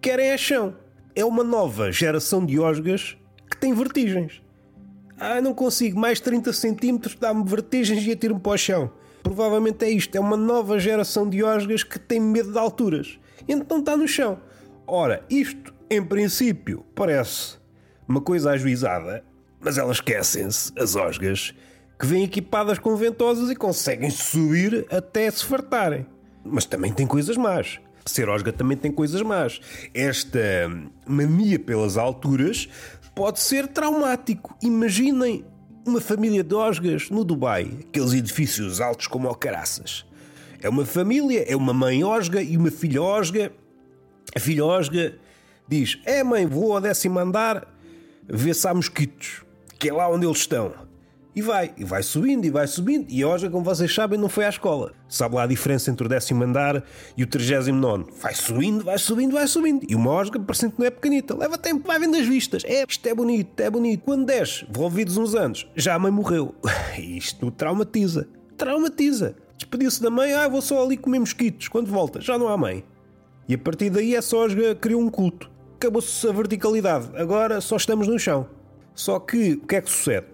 querem 0.00 0.32
a 0.32 0.38
chão. 0.38 0.74
É 1.14 1.24
uma 1.24 1.42
nova 1.42 1.90
geração 1.90 2.44
de 2.44 2.58
osgas 2.58 3.16
que 3.50 3.56
tem 3.56 3.72
vertigens. 3.72 4.42
Ah, 5.18 5.40
não 5.40 5.54
consigo, 5.54 5.98
mais 5.98 6.20
30 6.20 6.52
centímetros 6.52 7.14
dá-me 7.14 7.44
vertigens 7.48 8.06
e 8.06 8.12
atiro-me 8.12 8.40
para 8.40 8.52
o 8.52 8.58
chão. 8.58 8.90
Provavelmente 9.22 9.84
é 9.84 9.90
isto, 9.90 10.14
é 10.14 10.20
uma 10.20 10.36
nova 10.36 10.78
geração 10.78 11.28
de 11.28 11.42
osgas 11.42 11.82
que 11.82 11.98
tem 11.98 12.20
medo 12.20 12.52
de 12.52 12.58
alturas. 12.58 13.18
Então 13.48 13.78
está 13.78 13.96
no 13.96 14.06
chão. 14.06 14.38
Ora, 14.86 15.24
isto, 15.28 15.74
em 15.90 16.02
princípio, 16.02 16.84
parece 16.94 17.58
uma 18.06 18.20
coisa 18.20 18.50
ajuizada, 18.52 19.24
mas 19.60 19.78
elas 19.78 19.96
esquecem-se, 19.96 20.72
as 20.78 20.94
osgas, 20.94 21.54
que 21.98 22.06
vêm 22.06 22.24
equipadas 22.24 22.78
com 22.78 22.94
ventosas 22.94 23.50
e 23.50 23.56
conseguem 23.56 24.10
subir 24.10 24.86
até 24.90 25.30
se 25.30 25.44
fartarem. 25.44 26.06
Mas 26.44 26.64
também 26.64 26.92
tem 26.92 27.06
coisas 27.06 27.36
más. 27.36 27.80
Ser 28.04 28.28
osga 28.28 28.52
também 28.52 28.76
tem 28.76 28.92
coisas 28.92 29.20
más. 29.22 29.60
Esta 29.92 30.38
mania 31.04 31.58
pelas 31.58 31.96
alturas 31.96 32.68
pode 33.14 33.40
ser 33.40 33.66
traumático. 33.66 34.56
Imaginem 34.62 35.44
uma 35.84 36.00
família 36.00 36.44
de 36.44 36.54
osgas 36.54 37.10
no 37.10 37.24
Dubai, 37.24 37.70
aqueles 37.88 38.12
edifícios 38.12 38.80
altos 38.80 39.08
como 39.08 39.26
Alcaraças. 39.26 40.06
É 40.60 40.68
uma 40.68 40.84
família, 40.84 41.44
é 41.48 41.56
uma 41.56 41.72
mãe 41.72 42.04
osga 42.04 42.42
e 42.42 42.56
uma 42.56 42.70
filha 42.70 43.02
osga. 43.02 43.52
A 44.36 44.38
filha 44.38 44.66
osga 44.66 45.14
diz: 45.66 45.98
É 46.04 46.22
mãe, 46.22 46.44
vou 46.46 46.74
ao 46.74 46.80
décimo 46.80 47.18
andar 47.18 47.66
ver 48.28 48.54
se 48.54 48.68
há 48.68 48.74
mosquitos, 48.74 49.42
que 49.78 49.88
é 49.88 49.92
lá 49.94 50.10
onde 50.10 50.26
eles 50.26 50.36
estão. 50.36 50.74
E 51.34 51.40
vai, 51.40 51.72
e 51.76 51.84
vai 51.84 52.02
subindo, 52.02 52.44
e 52.44 52.50
vai 52.50 52.66
subindo. 52.66 53.06
E 53.10 53.22
a 53.22 53.28
Osga, 53.28 53.50
como 53.50 53.62
vocês 53.62 53.94
sabem, 53.94 54.18
não 54.18 54.28
foi 54.28 54.46
à 54.46 54.48
escola. 54.48 54.94
Sabe 55.06 55.34
lá 55.34 55.42
a 55.42 55.46
diferença 55.46 55.90
entre 55.90 56.06
o 56.06 56.08
décimo 56.08 56.42
andar 56.42 56.82
e 57.14 57.22
o 57.22 57.26
39? 57.26 58.06
Vai 58.22 58.34
subindo, 58.34 58.84
vai 58.84 58.96
subindo, 58.96 59.32
vai 59.32 59.46
subindo. 59.46 59.86
E 59.86 59.94
uma 59.94 60.12
Osga, 60.12 60.40
parecendo 60.40 60.72
que 60.72 60.80
não 60.80 60.86
é 60.86 60.90
pequenita, 60.90 61.36
leva 61.36 61.58
tempo, 61.58 61.86
vai 61.86 61.98
vendo 61.98 62.16
as 62.16 62.26
vistas. 62.26 62.62
É, 62.64 62.84
isto 62.88 63.06
é 63.06 63.14
bonito, 63.14 63.60
é 63.60 63.68
bonito. 63.68 64.02
Quando 64.02 64.24
desce, 64.24 64.66
envolvidos 64.66 65.18
uns 65.18 65.34
anos, 65.34 65.66
já 65.76 65.94
a 65.94 65.98
mãe 65.98 66.10
morreu. 66.10 66.54
Isto 66.98 67.50
traumatiza. 67.50 68.26
Traumatiza. 68.56 69.36
Despediu-se 69.58 70.02
da 70.02 70.08
mãe, 70.08 70.32
ah, 70.32 70.48
vou 70.48 70.62
só 70.62 70.82
ali 70.82 70.96
comer 70.96 71.18
mosquitos. 71.18 71.68
Quando 71.68 71.90
volta, 71.90 72.18
já 72.20 72.38
não 72.38 72.48
há 72.48 72.56
mãe. 72.56 72.82
E 73.48 73.54
a 73.54 73.58
partir 73.58 73.90
daí 73.90 74.14
essa 74.14 74.36
Osga 74.36 74.74
criou 74.74 75.00
um 75.00 75.08
culto. 75.08 75.50
Acabou-se 75.76 76.26
a 76.26 76.32
verticalidade. 76.32 77.10
Agora 77.16 77.60
só 77.60 77.76
estamos 77.76 78.08
no 78.08 78.18
chão. 78.18 78.48
Só 78.94 79.20
que, 79.20 79.52
o 79.54 79.66
que 79.66 79.76
é 79.76 79.80
que 79.80 79.90
sucede? 79.90 80.26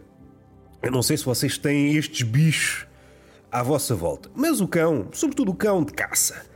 Eu 0.82 0.90
não 0.90 1.02
sei 1.02 1.16
se 1.16 1.24
vocês 1.24 1.58
têm 1.58 1.96
estes 1.96 2.22
bichos 2.22 2.86
à 3.50 3.62
vossa 3.62 3.94
volta, 3.94 4.30
mas 4.34 4.60
o 4.60 4.66
cão, 4.66 5.08
sobretudo 5.12 5.50
o 5.50 5.54
cão 5.54 5.84
de 5.84 5.92
caça, 5.92 6.46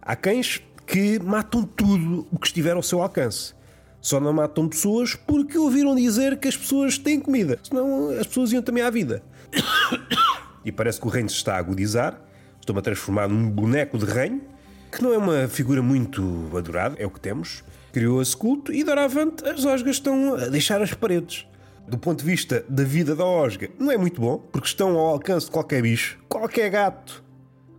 há 0.00 0.14
cães 0.14 0.62
que 0.86 1.18
matam 1.18 1.64
tudo 1.64 2.26
o 2.30 2.38
que 2.38 2.46
estiver 2.46 2.76
ao 2.76 2.82
seu 2.82 3.02
alcance. 3.02 3.54
Só 4.00 4.18
não 4.18 4.32
matam 4.32 4.68
pessoas 4.68 5.14
porque 5.14 5.58
ouviram 5.58 5.94
dizer 5.94 6.38
que 6.38 6.48
as 6.48 6.56
pessoas 6.56 6.96
têm 6.96 7.20
comida, 7.20 7.58
senão 7.62 8.10
as 8.10 8.26
pessoas 8.26 8.52
iam 8.52 8.62
também 8.62 8.82
à 8.82 8.90
vida. 8.90 9.22
E 10.62 10.70
parece 10.70 11.00
que 11.00 11.06
o 11.06 11.10
reino 11.10 11.30
se 11.30 11.36
está 11.36 11.54
a 11.54 11.58
agudizar. 11.58 12.20
Estou-me 12.60 12.80
a 12.80 12.82
transformar 12.82 13.26
num 13.26 13.48
boneco 13.48 13.96
de 13.96 14.04
reino, 14.04 14.42
que 14.90 15.02
não 15.02 15.12
é 15.12 15.18
uma 15.18 15.48
figura 15.48 15.80
muito 15.82 16.50
adorada, 16.56 16.96
é 16.98 17.06
o 17.06 17.10
que 17.10 17.20
temos. 17.20 17.62
Criou 17.92 18.20
esse 18.20 18.36
culto 18.36 18.72
e, 18.72 18.84
doravante, 18.84 19.46
as 19.48 19.64
osgas 19.64 19.96
estão 19.96 20.34
a 20.34 20.48
deixar 20.48 20.82
as 20.82 20.92
paredes. 20.94 21.46
Do 21.88 21.98
ponto 21.98 22.20
de 22.20 22.24
vista 22.24 22.64
da 22.68 22.84
vida 22.84 23.16
da 23.16 23.24
osga, 23.24 23.68
não 23.78 23.90
é 23.90 23.96
muito 23.96 24.20
bom, 24.20 24.38
porque 24.38 24.68
estão 24.68 24.96
ao 24.96 25.06
alcance 25.08 25.46
de 25.46 25.52
qualquer 25.52 25.82
bicho, 25.82 26.18
qualquer 26.28 26.70
gato, 26.70 27.24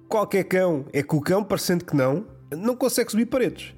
qualquer 0.10 0.44
cão. 0.44 0.86
É 0.91 1.01
que 1.01 1.15
o 1.15 1.22
cão, 1.22 1.44
parecendo 1.44 1.86
que 1.86 1.96
não, 1.96 2.25
não 2.51 2.75
consegue 2.75 3.12
subir 3.12 3.25
paredes. 3.25 3.74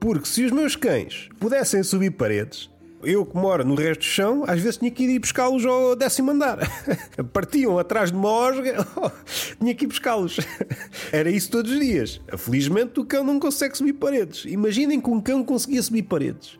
Porque 0.00 0.26
se 0.26 0.44
os 0.44 0.50
meus 0.50 0.74
cães 0.74 1.28
pudessem 1.38 1.82
subir 1.82 2.10
paredes, 2.12 2.70
eu 3.02 3.24
que 3.24 3.36
moro 3.36 3.64
no 3.64 3.74
resto 3.74 4.00
do 4.00 4.04
chão, 4.04 4.44
às 4.46 4.60
vezes 4.60 4.78
tinha 4.78 4.90
que 4.90 5.02
ir 5.04 5.18
buscá-los 5.18 5.64
ao 5.64 5.96
décimo 5.96 6.30
andar. 6.30 6.58
Partiam 7.32 7.78
atrás 7.78 8.10
de 8.10 8.16
uma 8.16 8.28
osga, 8.28 8.86
tinha 9.58 9.74
que 9.74 9.84
ir 9.84 9.88
buscá-los. 9.88 10.38
Era 11.12 11.30
isso 11.30 11.50
todos 11.50 11.70
os 11.70 11.78
dias. 11.78 12.20
Felizmente 12.38 12.98
o 13.00 13.04
cão 13.04 13.24
não 13.24 13.38
consegue 13.38 13.76
subir 13.76 13.94
paredes. 13.94 14.44
Imaginem 14.44 15.00
que 15.00 15.10
um 15.10 15.20
cão 15.20 15.44
conseguia 15.44 15.82
subir 15.82 16.02
paredes. 16.02 16.58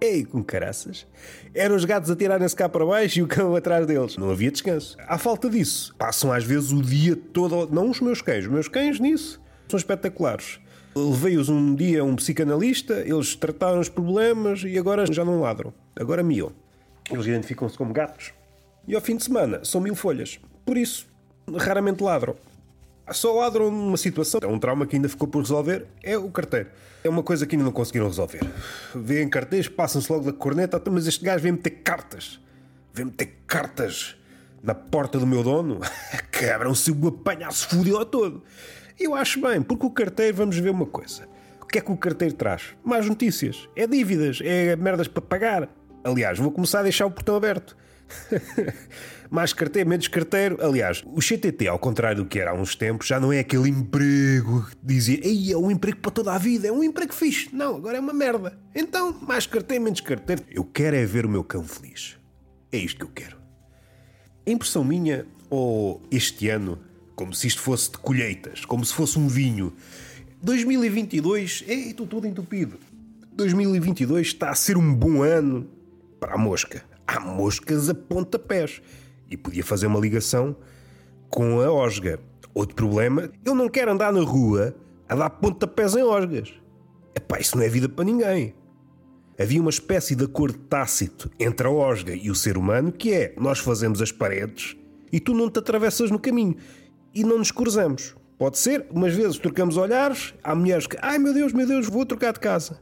Ei, 0.00 0.24
com 0.24 0.42
caraças. 0.42 1.06
Eram 1.54 1.76
os 1.76 1.84
gatos 1.84 2.10
a 2.10 2.16
tirarem-se 2.16 2.56
cá 2.56 2.68
para 2.68 2.86
baixo 2.86 3.18
e 3.18 3.22
o 3.22 3.26
cão 3.26 3.54
atrás 3.54 3.86
deles. 3.86 4.16
Não 4.16 4.30
havia 4.30 4.50
descanso. 4.50 4.96
À 5.06 5.18
falta 5.18 5.50
disso, 5.50 5.94
passam 5.98 6.32
às 6.32 6.42
vezes 6.42 6.72
o 6.72 6.80
dia 6.80 7.14
todo. 7.14 7.68
Não 7.70 7.90
os 7.90 8.00
meus 8.00 8.22
cães, 8.22 8.46
os 8.46 8.50
meus 8.50 8.66
cães 8.66 8.98
nisso 8.98 9.40
são 9.68 9.76
espetaculares. 9.76 10.58
Levei-os 10.94 11.48
um 11.48 11.74
dia 11.74 12.00
a 12.00 12.04
um 12.04 12.16
psicanalista, 12.16 12.94
eles 13.06 13.36
trataram 13.36 13.78
os 13.78 13.88
problemas 13.88 14.62
e 14.64 14.76
agora 14.76 15.10
já 15.10 15.24
não 15.24 15.40
ladram. 15.40 15.72
Agora 15.94 16.22
miam. 16.22 16.52
Eles 17.10 17.26
identificam-se 17.26 17.76
como 17.76 17.92
gatos. 17.92 18.32
E 18.86 18.94
ao 18.94 19.00
fim 19.00 19.16
de 19.16 19.24
semana 19.24 19.64
são 19.64 19.80
mil 19.80 19.94
folhas. 19.94 20.40
Por 20.64 20.76
isso, 20.76 21.06
raramente 21.56 22.02
ladram. 22.02 22.34
Só 23.12 23.32
ladram 23.34 23.70
numa 23.70 23.96
situação. 23.96 24.40
É 24.42 24.46
um 24.46 24.58
trauma 24.58 24.86
que 24.86 24.96
ainda 24.96 25.08
ficou 25.08 25.26
por 25.26 25.40
resolver. 25.40 25.86
É 26.02 26.16
o 26.16 26.30
carteiro. 26.30 26.68
É 27.02 27.08
uma 27.08 27.22
coisa 27.22 27.46
que 27.46 27.56
ainda 27.56 27.64
não 27.64 27.72
conseguiram 27.72 28.06
resolver. 28.06 28.40
Vêem 28.94 29.28
carteiros, 29.28 29.68
passam-se 29.68 30.10
logo 30.10 30.24
da 30.24 30.32
corneta. 30.32 30.80
Mas 30.90 31.06
este 31.06 31.24
gajo 31.24 31.42
vem 31.42 31.52
meter 31.52 31.70
cartas. 31.70 32.40
Vem 32.92 33.06
meter 33.06 33.38
cartas 33.46 34.16
na 34.62 34.74
porta 34.74 35.18
do 35.18 35.26
meu 35.26 35.42
dono. 35.42 35.80
Quebram-se 36.30 36.90
o 36.90 36.96
fudeu 37.68 38.00
a 38.00 38.04
todo. 38.04 38.42
Eu 39.00 39.14
acho 39.14 39.40
bem, 39.40 39.62
porque 39.62 39.86
o 39.86 39.90
carteiro, 39.90 40.36
vamos 40.36 40.58
ver 40.58 40.68
uma 40.68 40.84
coisa. 40.84 41.26
O 41.62 41.64
que 41.64 41.78
é 41.78 41.80
que 41.80 41.90
o 41.90 41.96
carteiro 41.96 42.34
traz? 42.34 42.74
Mais 42.84 43.08
notícias. 43.08 43.66
É 43.74 43.86
dívidas, 43.86 44.40
é 44.44 44.76
merdas 44.76 45.08
para 45.08 45.22
pagar. 45.22 45.70
Aliás, 46.04 46.38
vou 46.38 46.52
começar 46.52 46.80
a 46.80 46.82
deixar 46.82 47.06
o 47.06 47.10
portão 47.10 47.34
aberto. 47.34 47.74
Mais 49.30 49.54
carteiro, 49.54 49.88
menos 49.88 50.06
carteiro. 50.06 50.58
Aliás, 50.60 51.02
o 51.06 51.20
CTT, 51.20 51.66
ao 51.68 51.78
contrário 51.78 52.24
do 52.24 52.28
que 52.28 52.38
era 52.38 52.50
há 52.50 52.54
uns 52.54 52.74
tempos, 52.74 53.06
já 53.06 53.18
não 53.18 53.32
é 53.32 53.38
aquele 53.38 53.70
emprego 53.70 54.66
que 54.68 54.76
dizia 54.82 55.18
Ei, 55.26 55.50
é 55.50 55.56
um 55.56 55.70
emprego 55.70 55.98
para 55.98 56.10
toda 56.10 56.34
a 56.34 56.38
vida, 56.38 56.68
é 56.68 56.72
um 56.72 56.84
emprego 56.84 57.14
fixe. 57.14 57.48
Não, 57.54 57.76
agora 57.76 57.96
é 57.96 58.00
uma 58.00 58.12
merda. 58.12 58.58
Então, 58.74 59.18
mais 59.22 59.46
carteiro, 59.46 59.84
menos 59.84 60.02
carteiro. 60.02 60.42
Eu 60.50 60.64
quero 60.64 60.96
é 60.96 61.06
ver 61.06 61.24
o 61.24 61.28
meu 61.28 61.42
cão 61.42 61.64
feliz. 61.64 62.18
É 62.70 62.76
isto 62.76 62.98
que 62.98 63.04
eu 63.04 63.10
quero. 63.14 63.38
A 64.46 64.50
impressão 64.50 64.84
minha, 64.84 65.24
ou 65.48 66.02
este 66.10 66.50
ano, 66.50 66.78
como 67.20 67.34
se 67.34 67.46
isto 67.48 67.60
fosse 67.60 67.90
de 67.90 67.98
colheitas, 67.98 68.64
como 68.64 68.82
se 68.82 68.94
fosse 68.94 69.18
um 69.18 69.28
vinho. 69.28 69.74
2022, 70.40 71.64
ei, 71.68 71.90
estou 71.90 72.06
todo 72.06 72.26
entupido. 72.26 72.78
2022 73.34 74.28
está 74.28 74.48
a 74.48 74.54
ser 74.54 74.78
um 74.78 74.94
bom 74.94 75.22
ano 75.22 75.68
para 76.18 76.36
a 76.36 76.38
mosca. 76.38 76.82
Há 77.06 77.20
moscas 77.20 77.90
a 77.90 77.94
pontapés. 77.94 78.80
E 79.30 79.36
podia 79.36 79.62
fazer 79.62 79.86
uma 79.86 80.00
ligação 80.00 80.56
com 81.28 81.60
a 81.60 81.70
osga. 81.70 82.18
Outro 82.54 82.74
problema, 82.74 83.30
eu 83.44 83.54
não 83.54 83.68
quero 83.68 83.92
andar 83.92 84.14
na 84.14 84.22
rua 84.22 84.74
a 85.06 85.14
dar 85.14 85.28
pontapés 85.28 85.94
em 85.94 86.02
osgas. 86.02 86.54
Epá, 87.14 87.38
isso 87.38 87.54
não 87.54 87.62
é 87.62 87.68
vida 87.68 87.86
para 87.86 88.06
ninguém. 88.06 88.54
Havia 89.38 89.60
uma 89.60 89.68
espécie 89.68 90.16
de 90.16 90.24
acordo 90.24 90.56
tácito 90.56 91.30
entre 91.38 91.66
a 91.66 91.70
osga 91.70 92.14
e 92.14 92.30
o 92.30 92.34
ser 92.34 92.56
humano 92.56 92.90
que 92.90 93.12
é, 93.12 93.34
nós 93.38 93.58
fazemos 93.58 94.00
as 94.00 94.10
paredes 94.10 94.74
e 95.12 95.20
tu 95.20 95.34
não 95.34 95.50
te 95.50 95.58
atravessas 95.58 96.10
no 96.10 96.18
caminho 96.18 96.56
e 97.14 97.24
não 97.24 97.38
nos 97.38 97.50
cruzamos. 97.50 98.14
Pode 98.38 98.58
ser, 98.58 98.86
umas 98.90 99.14
vezes 99.14 99.38
trocamos 99.38 99.76
olhares, 99.76 100.34
há 100.42 100.54
mulheres 100.54 100.86
que, 100.86 100.96
ai 101.02 101.18
meu 101.18 101.34
Deus, 101.34 101.52
meu 101.52 101.66
Deus, 101.66 101.88
vou 101.88 102.06
trocar 102.06 102.32
de 102.32 102.40
casa. 102.40 102.80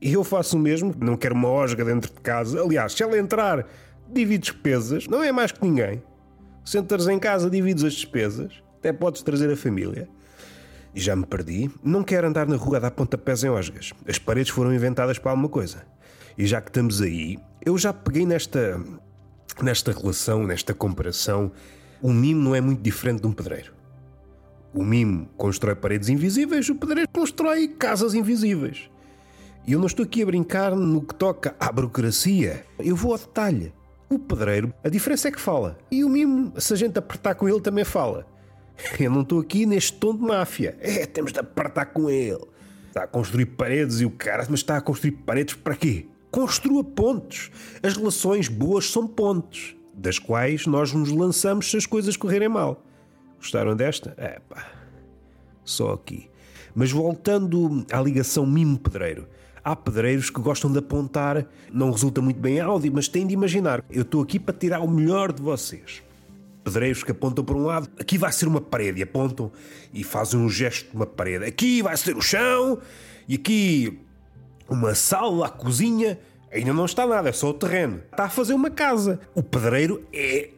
E 0.00 0.12
eu 0.12 0.24
faço 0.24 0.56
o 0.56 0.60
mesmo, 0.60 0.92
não 0.98 1.16
quero 1.16 1.34
uma 1.34 1.48
osga 1.48 1.84
dentro 1.84 2.12
de 2.12 2.20
casa. 2.20 2.60
Aliás, 2.60 2.92
se 2.92 3.02
ela 3.04 3.16
entrar, 3.16 3.64
divide 4.12 4.50
despesas, 4.50 5.06
não 5.06 5.22
é 5.22 5.30
mais 5.30 5.52
que 5.52 5.62
ninguém. 5.62 6.02
Sentas 6.64 7.06
em 7.06 7.18
casa, 7.18 7.48
divides 7.48 7.84
as 7.84 7.92
despesas, 7.92 8.52
até 8.78 8.92
podes 8.92 9.22
trazer 9.22 9.50
a 9.52 9.56
família. 9.56 10.08
E 10.92 11.00
já 11.00 11.14
me 11.14 11.24
perdi, 11.24 11.70
não 11.82 12.02
quero 12.02 12.26
andar 12.26 12.48
na 12.48 12.56
rua 12.56 12.78
a 12.78 12.80
dar 12.80 12.90
pontapés 12.90 13.44
em 13.44 13.50
osgas. 13.50 13.92
As 14.06 14.18
paredes 14.18 14.50
foram 14.50 14.74
inventadas 14.74 15.18
para 15.18 15.30
alguma 15.30 15.48
coisa. 15.48 15.86
E 16.36 16.44
já 16.44 16.60
que 16.60 16.70
estamos 16.70 17.00
aí, 17.00 17.38
eu 17.64 17.78
já 17.78 17.92
peguei 17.92 18.26
nesta, 18.26 18.80
nesta 19.62 19.92
relação, 19.92 20.44
nesta 20.44 20.74
comparação 20.74 21.52
o 22.02 22.12
mimo 22.12 22.42
não 22.42 22.54
é 22.54 22.60
muito 22.60 22.82
diferente 22.82 23.20
de 23.20 23.26
um 23.28 23.32
pedreiro. 23.32 23.72
O 24.74 24.82
mimo 24.82 25.28
constrói 25.36 25.76
paredes 25.76 26.08
invisíveis, 26.08 26.68
o 26.68 26.74
pedreiro 26.74 27.08
constrói 27.12 27.68
casas 27.68 28.12
invisíveis. 28.12 28.90
E 29.64 29.72
eu 29.72 29.78
não 29.78 29.86
estou 29.86 30.04
aqui 30.04 30.20
a 30.22 30.26
brincar 30.26 30.74
no 30.74 31.00
que 31.00 31.14
toca 31.14 31.54
à 31.60 31.70
burocracia. 31.70 32.66
Eu 32.80 32.96
vou 32.96 33.12
ao 33.12 33.18
detalhe. 33.18 33.72
O 34.10 34.18
pedreiro, 34.18 34.74
a 34.82 34.88
diferença 34.88 35.28
é 35.28 35.30
que 35.30 35.40
fala. 35.40 35.78
E 35.90 36.02
o 36.02 36.08
mimo, 36.08 36.52
se 36.60 36.72
a 36.72 36.76
gente 36.76 36.98
apertar 36.98 37.36
com 37.36 37.48
ele, 37.48 37.60
também 37.60 37.84
fala. 37.84 38.26
Eu 38.98 39.10
não 39.10 39.20
estou 39.20 39.38
aqui 39.38 39.64
neste 39.64 39.92
tom 39.92 40.16
de 40.16 40.22
máfia. 40.22 40.76
É, 40.80 41.06
temos 41.06 41.32
de 41.32 41.38
apertar 41.38 41.86
com 41.86 42.10
ele. 42.10 42.44
Está 42.88 43.04
a 43.04 43.06
construir 43.06 43.46
paredes 43.46 44.00
e 44.00 44.04
o 44.04 44.10
cara, 44.10 44.44
mas 44.50 44.60
está 44.60 44.76
a 44.76 44.80
construir 44.80 45.12
paredes 45.12 45.54
para 45.54 45.76
quê? 45.76 46.08
Construa 46.32 46.82
pontes. 46.82 47.50
As 47.82 47.96
relações 47.96 48.48
boas 48.48 48.90
são 48.90 49.06
pontes 49.06 49.76
das 49.94 50.18
quais 50.18 50.66
nós 50.66 50.92
nos 50.92 51.10
lançamos 51.10 51.70
se 51.70 51.76
as 51.76 51.86
coisas 51.86 52.16
correrem 52.16 52.48
mal. 52.48 52.82
Gostaram 53.38 53.76
desta? 53.76 54.14
É 54.16 54.40
só 55.64 55.92
aqui. 55.92 56.30
Mas 56.74 56.90
voltando 56.90 57.84
à 57.92 58.00
ligação 58.00 58.46
mimo-pedreiro. 58.46 59.26
Há 59.64 59.76
pedreiros 59.76 60.28
que 60.28 60.40
gostam 60.40 60.72
de 60.72 60.78
apontar, 60.78 61.46
não 61.72 61.92
resulta 61.92 62.20
muito 62.20 62.40
bem 62.40 62.58
áudio, 62.58 62.90
mas 62.92 63.06
têm 63.06 63.26
de 63.26 63.34
imaginar. 63.34 63.84
Eu 63.90 64.02
estou 64.02 64.20
aqui 64.22 64.38
para 64.38 64.54
tirar 64.54 64.80
o 64.80 64.90
melhor 64.90 65.32
de 65.32 65.40
vocês. 65.40 66.02
Pedreiros 66.64 67.04
que 67.04 67.12
apontam 67.12 67.44
para 67.44 67.56
um 67.56 67.66
lado, 67.66 67.88
aqui 67.98 68.18
vai 68.18 68.32
ser 68.32 68.48
uma 68.48 68.60
parede, 68.60 69.00
e 69.00 69.02
apontam 69.02 69.52
e 69.92 70.02
fazem 70.02 70.40
um 70.40 70.48
gesto 70.48 70.90
de 70.90 70.96
uma 70.96 71.06
parede. 71.06 71.44
Aqui 71.44 71.82
vai 71.82 71.96
ser 71.96 72.16
o 72.16 72.20
chão, 72.20 72.78
e 73.28 73.34
aqui 73.34 74.00
uma 74.68 74.94
sala, 74.94 75.46
a 75.46 75.50
cozinha, 75.50 76.18
Ainda 76.52 76.72
não 76.72 76.84
está 76.84 77.06
nada, 77.06 77.30
é 77.30 77.32
só 77.32 77.48
o 77.48 77.54
terreno. 77.54 78.02
Está 78.10 78.24
a 78.24 78.28
fazer 78.28 78.52
uma 78.52 78.70
casa. 78.70 79.20
O 79.34 79.42
pedreiro 79.42 80.06
é 80.12 80.50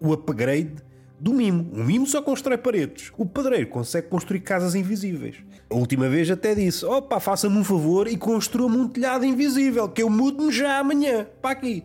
o 0.00 0.12
upgrade 0.12 0.76
do 1.18 1.32
mimo. 1.32 1.68
O 1.72 1.84
mimo 1.84 2.06
só 2.06 2.22
constrói 2.22 2.58
paredes. 2.58 3.12
O 3.16 3.26
pedreiro 3.26 3.68
consegue 3.68 4.08
construir 4.08 4.40
casas 4.40 4.74
invisíveis. 4.74 5.36
A 5.68 5.74
última 5.74 6.08
vez 6.08 6.30
até 6.30 6.54
disse: 6.54 6.84
opa, 6.84 7.18
faça-me 7.18 7.56
um 7.56 7.64
favor 7.64 8.06
e 8.06 8.16
construa-me 8.16 8.76
um 8.76 8.88
telhado 8.88 9.24
invisível, 9.24 9.88
que 9.88 10.02
eu 10.02 10.10
mudo-me 10.10 10.52
já 10.52 10.78
amanhã. 10.78 11.26
Para 11.40 11.50
aqui. 11.50 11.84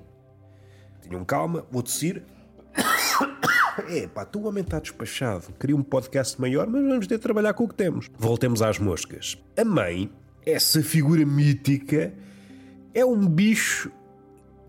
Tenham 1.01 1.25
calma, 1.25 1.65
vou 1.71 1.81
tossir. 1.81 2.23
É, 3.89 4.07
pá, 4.07 4.25
tu 4.25 4.45
homem 4.47 4.63
está 4.63 4.79
despachado. 4.79 5.53
Queria 5.59 5.75
um 5.75 5.83
podcast 5.83 6.41
maior, 6.41 6.67
mas 6.67 6.83
vamos 6.83 7.07
ter 7.07 7.17
de 7.17 7.21
trabalhar 7.21 7.53
com 7.53 7.63
o 7.63 7.67
que 7.67 7.75
temos. 7.75 8.09
Voltemos 8.17 8.61
às 8.61 8.79
moscas. 8.79 9.37
A 9.55 9.63
mãe, 9.63 10.09
essa 10.45 10.81
figura 10.81 11.23
mítica, 11.23 12.11
é 12.97 13.05
um 13.05 13.27
bicho 13.27 13.91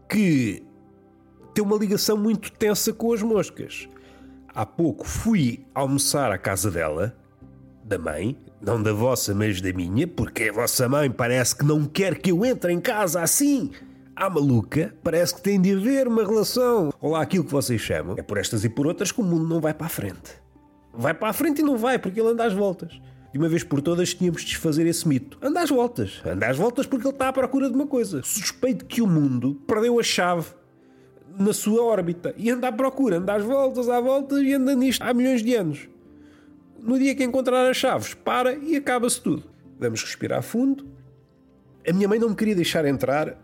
que 0.06 0.62
tem 1.54 1.64
uma 1.64 1.78
ligação 1.78 2.14
muito 2.14 2.52
tensa 2.52 2.92
com 2.92 3.14
as 3.14 3.22
moscas. 3.22 3.88
Há 4.54 4.66
pouco 4.66 5.08
fui 5.08 5.64
almoçar 5.74 6.30
à 6.30 6.36
casa 6.36 6.70
dela, 6.70 7.16
da 7.82 7.98
mãe, 7.98 8.36
não 8.60 8.82
da 8.82 8.92
vossa, 8.92 9.34
mas 9.34 9.62
da 9.62 9.72
minha, 9.72 10.06
porque 10.06 10.50
a 10.50 10.52
vossa 10.52 10.86
mãe 10.86 11.10
parece 11.10 11.56
que 11.56 11.64
não 11.64 11.86
quer 11.86 12.18
que 12.18 12.30
eu 12.30 12.44
entre 12.44 12.70
em 12.70 12.80
casa 12.80 13.22
assim 13.22 13.70
à 14.14 14.28
maluca, 14.28 14.94
parece 15.02 15.36
que 15.36 15.40
tem 15.40 15.58
de 15.58 15.72
haver 15.72 16.06
uma 16.06 16.22
relação. 16.22 16.92
Ou 17.00 17.12
lá 17.12 17.22
aquilo 17.22 17.44
que 17.44 17.52
vocês 17.52 17.80
chamam. 17.80 18.14
É 18.18 18.22
por 18.22 18.36
estas 18.36 18.62
e 18.62 18.68
por 18.68 18.86
outras 18.86 19.10
que 19.10 19.22
o 19.22 19.24
mundo 19.24 19.48
não 19.48 19.58
vai 19.58 19.72
para 19.72 19.86
a 19.86 19.90
frente. 19.90 20.32
Vai 20.92 21.14
para 21.14 21.28
a 21.28 21.32
frente 21.32 21.60
e 21.60 21.64
não 21.64 21.78
vai, 21.78 21.98
porque 21.98 22.20
ele 22.20 22.28
anda 22.28 22.44
às 22.44 22.52
voltas. 22.52 23.00
De 23.32 23.38
uma 23.38 23.48
vez 23.48 23.62
por 23.62 23.82
todas 23.82 24.14
tínhamos 24.14 24.42
de 24.42 24.48
desfazer 24.48 24.86
esse 24.86 25.06
mito. 25.06 25.38
Anda 25.42 25.60
às 25.60 25.70
voltas. 25.70 26.22
Anda 26.24 26.48
às 26.48 26.56
voltas 26.56 26.86
porque 26.86 27.06
ele 27.06 27.14
está 27.14 27.28
à 27.28 27.32
procura 27.32 27.68
de 27.68 27.74
uma 27.74 27.86
coisa. 27.86 28.22
Suspeito 28.22 28.86
que 28.86 29.02
o 29.02 29.06
mundo 29.06 29.54
perdeu 29.66 29.98
a 30.00 30.02
chave 30.02 30.46
na 31.38 31.52
sua 31.52 31.82
órbita 31.84 32.34
e 32.36 32.50
anda 32.50 32.68
à 32.68 32.72
procura, 32.72 33.18
anda 33.18 33.34
às 33.34 33.44
voltas, 33.44 33.88
à 33.88 34.00
volta 34.00 34.42
e 34.42 34.54
anda 34.54 34.74
nisto 34.74 35.02
há 35.02 35.14
milhões 35.14 35.42
de 35.42 35.54
anos. 35.54 35.88
No 36.80 36.98
dia 36.98 37.14
que 37.14 37.24
encontrar 37.24 37.68
as 37.68 37.76
chaves, 37.76 38.14
para 38.14 38.54
e 38.54 38.76
acaba-se 38.76 39.20
tudo. 39.20 39.44
Vamos 39.78 40.02
respirar 40.02 40.42
fundo. 40.42 40.86
A 41.88 41.92
minha 41.92 42.08
mãe 42.08 42.18
não 42.18 42.30
me 42.30 42.34
queria 42.34 42.54
deixar 42.54 42.84
entrar 42.84 43.36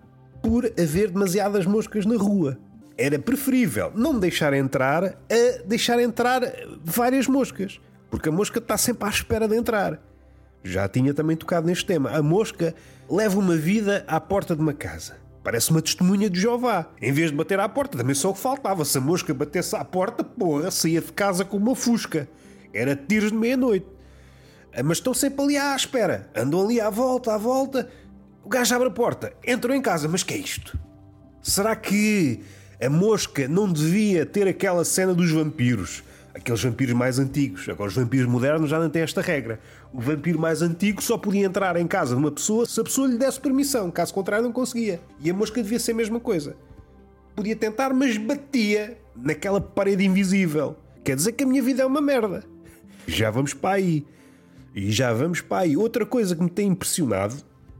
por 0.42 0.66
haver 0.78 1.10
demasiadas 1.10 1.64
moscas 1.66 2.04
na 2.04 2.16
rua. 2.16 2.58
Era 2.96 3.18
preferível 3.18 3.92
não 3.94 4.14
me 4.14 4.20
deixar 4.20 4.52
entrar 4.52 5.04
a 5.04 5.62
deixar 5.66 6.00
entrar 6.00 6.42
várias 6.84 7.26
moscas, 7.26 7.80
porque 8.14 8.28
a 8.28 8.32
mosca 8.32 8.60
está 8.60 8.78
sempre 8.78 9.08
à 9.08 9.10
espera 9.10 9.48
de 9.48 9.56
entrar. 9.56 10.00
Já 10.62 10.88
tinha 10.88 11.12
também 11.12 11.36
tocado 11.36 11.66
neste 11.66 11.84
tema. 11.84 12.12
A 12.12 12.22
mosca 12.22 12.72
leva 13.10 13.40
uma 13.40 13.56
vida 13.56 14.04
à 14.06 14.20
porta 14.20 14.54
de 14.54 14.62
uma 14.62 14.72
casa. 14.72 15.16
Parece 15.42 15.72
uma 15.72 15.82
testemunha 15.82 16.30
de 16.30 16.40
Jeová. 16.40 16.86
Em 17.02 17.10
vez 17.10 17.32
de 17.32 17.36
bater 17.36 17.58
à 17.58 17.68
porta, 17.68 17.98
também 17.98 18.14
só 18.14 18.30
o 18.30 18.32
que 18.32 18.38
faltava. 18.38 18.84
Se 18.84 18.98
a 18.98 19.00
mosca 19.00 19.34
batesse 19.34 19.74
à 19.74 19.84
porta, 19.84 20.22
porra, 20.22 20.70
saía 20.70 21.00
de 21.00 21.12
casa 21.12 21.44
com 21.44 21.56
uma 21.56 21.74
fusca. 21.74 22.28
Era 22.72 22.94
tiros 22.94 23.32
de 23.32 23.36
meia-noite. 23.36 23.86
Mas 24.84 24.98
estão 24.98 25.12
sempre 25.12 25.42
ali 25.42 25.56
à 25.56 25.74
espera. 25.74 26.30
Andam 26.36 26.62
ali 26.62 26.80
à 26.80 26.90
volta, 26.90 27.34
à 27.34 27.36
volta. 27.36 27.90
O 28.44 28.48
gajo 28.48 28.76
abre 28.76 28.86
a 28.86 28.92
porta, 28.92 29.32
entrou 29.44 29.74
em 29.74 29.82
casa, 29.82 30.06
mas 30.06 30.22
que 30.22 30.34
é 30.34 30.38
isto? 30.38 30.78
Será 31.42 31.74
que 31.74 32.44
a 32.80 32.88
mosca 32.88 33.48
não 33.48 33.72
devia 33.72 34.24
ter 34.24 34.46
aquela 34.46 34.84
cena 34.84 35.12
dos 35.12 35.32
vampiros? 35.32 36.04
Aqueles 36.34 36.62
vampiros 36.62 36.94
mais 36.94 37.18
antigos. 37.18 37.68
Agora, 37.68 37.88
os 37.88 37.94
vampiros 37.94 38.26
modernos 38.26 38.68
já 38.68 38.80
não 38.80 38.90
têm 38.90 39.02
esta 39.02 39.20
regra. 39.20 39.60
O 39.92 40.00
vampiro 40.00 40.38
mais 40.38 40.62
antigo 40.62 41.00
só 41.00 41.16
podia 41.16 41.46
entrar 41.46 41.76
em 41.76 41.86
casa 41.86 42.14
de 42.14 42.20
uma 42.20 42.32
pessoa 42.32 42.66
se 42.66 42.80
a 42.80 42.84
pessoa 42.84 43.06
lhe 43.06 43.16
desse 43.16 43.40
permissão. 43.40 43.90
Caso 43.90 44.12
contrário, 44.12 44.44
não 44.44 44.52
conseguia. 44.52 45.00
E 45.20 45.30
a 45.30 45.34
mosca 45.34 45.62
devia 45.62 45.78
ser 45.78 45.92
a 45.92 45.94
mesma 45.94 46.18
coisa. 46.18 46.56
Podia 47.36 47.54
tentar, 47.54 47.94
mas 47.94 48.16
batia 48.16 48.98
naquela 49.14 49.60
parede 49.60 50.04
invisível. 50.04 50.76
Quer 51.04 51.14
dizer 51.16 51.32
que 51.32 51.44
a 51.44 51.46
minha 51.46 51.62
vida 51.62 51.82
é 51.82 51.86
uma 51.86 52.00
merda. 52.00 52.42
Já 53.06 53.30
vamos 53.30 53.54
para 53.54 53.76
aí. 53.76 54.04
E 54.74 54.90
já 54.90 55.12
vamos 55.12 55.40
para 55.40 55.62
aí. 55.62 55.76
Outra 55.76 56.04
coisa 56.04 56.34
que 56.34 56.42
me 56.42 56.50
tem 56.50 56.68
impressionado 56.68 57.36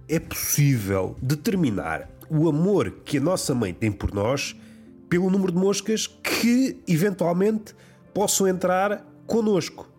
é 0.09 0.21
possível 0.21 1.17
determinar 1.21 2.09
o 2.31 2.49
amor 2.49 2.91
que 3.05 3.19
a 3.19 3.21
nossa 3.21 3.55
mãe 3.55 3.73
tem 3.75 3.91
por 3.91 4.13
nós 4.13 4.55
pelo 5.09 5.31
número 5.31 5.53
de 5.53 5.59
moscas 5.59 6.07
que 6.07 6.81
eventualmente 6.87 7.75
possam 8.15 8.47
entrar 8.47 9.05
connosco. 9.27 9.93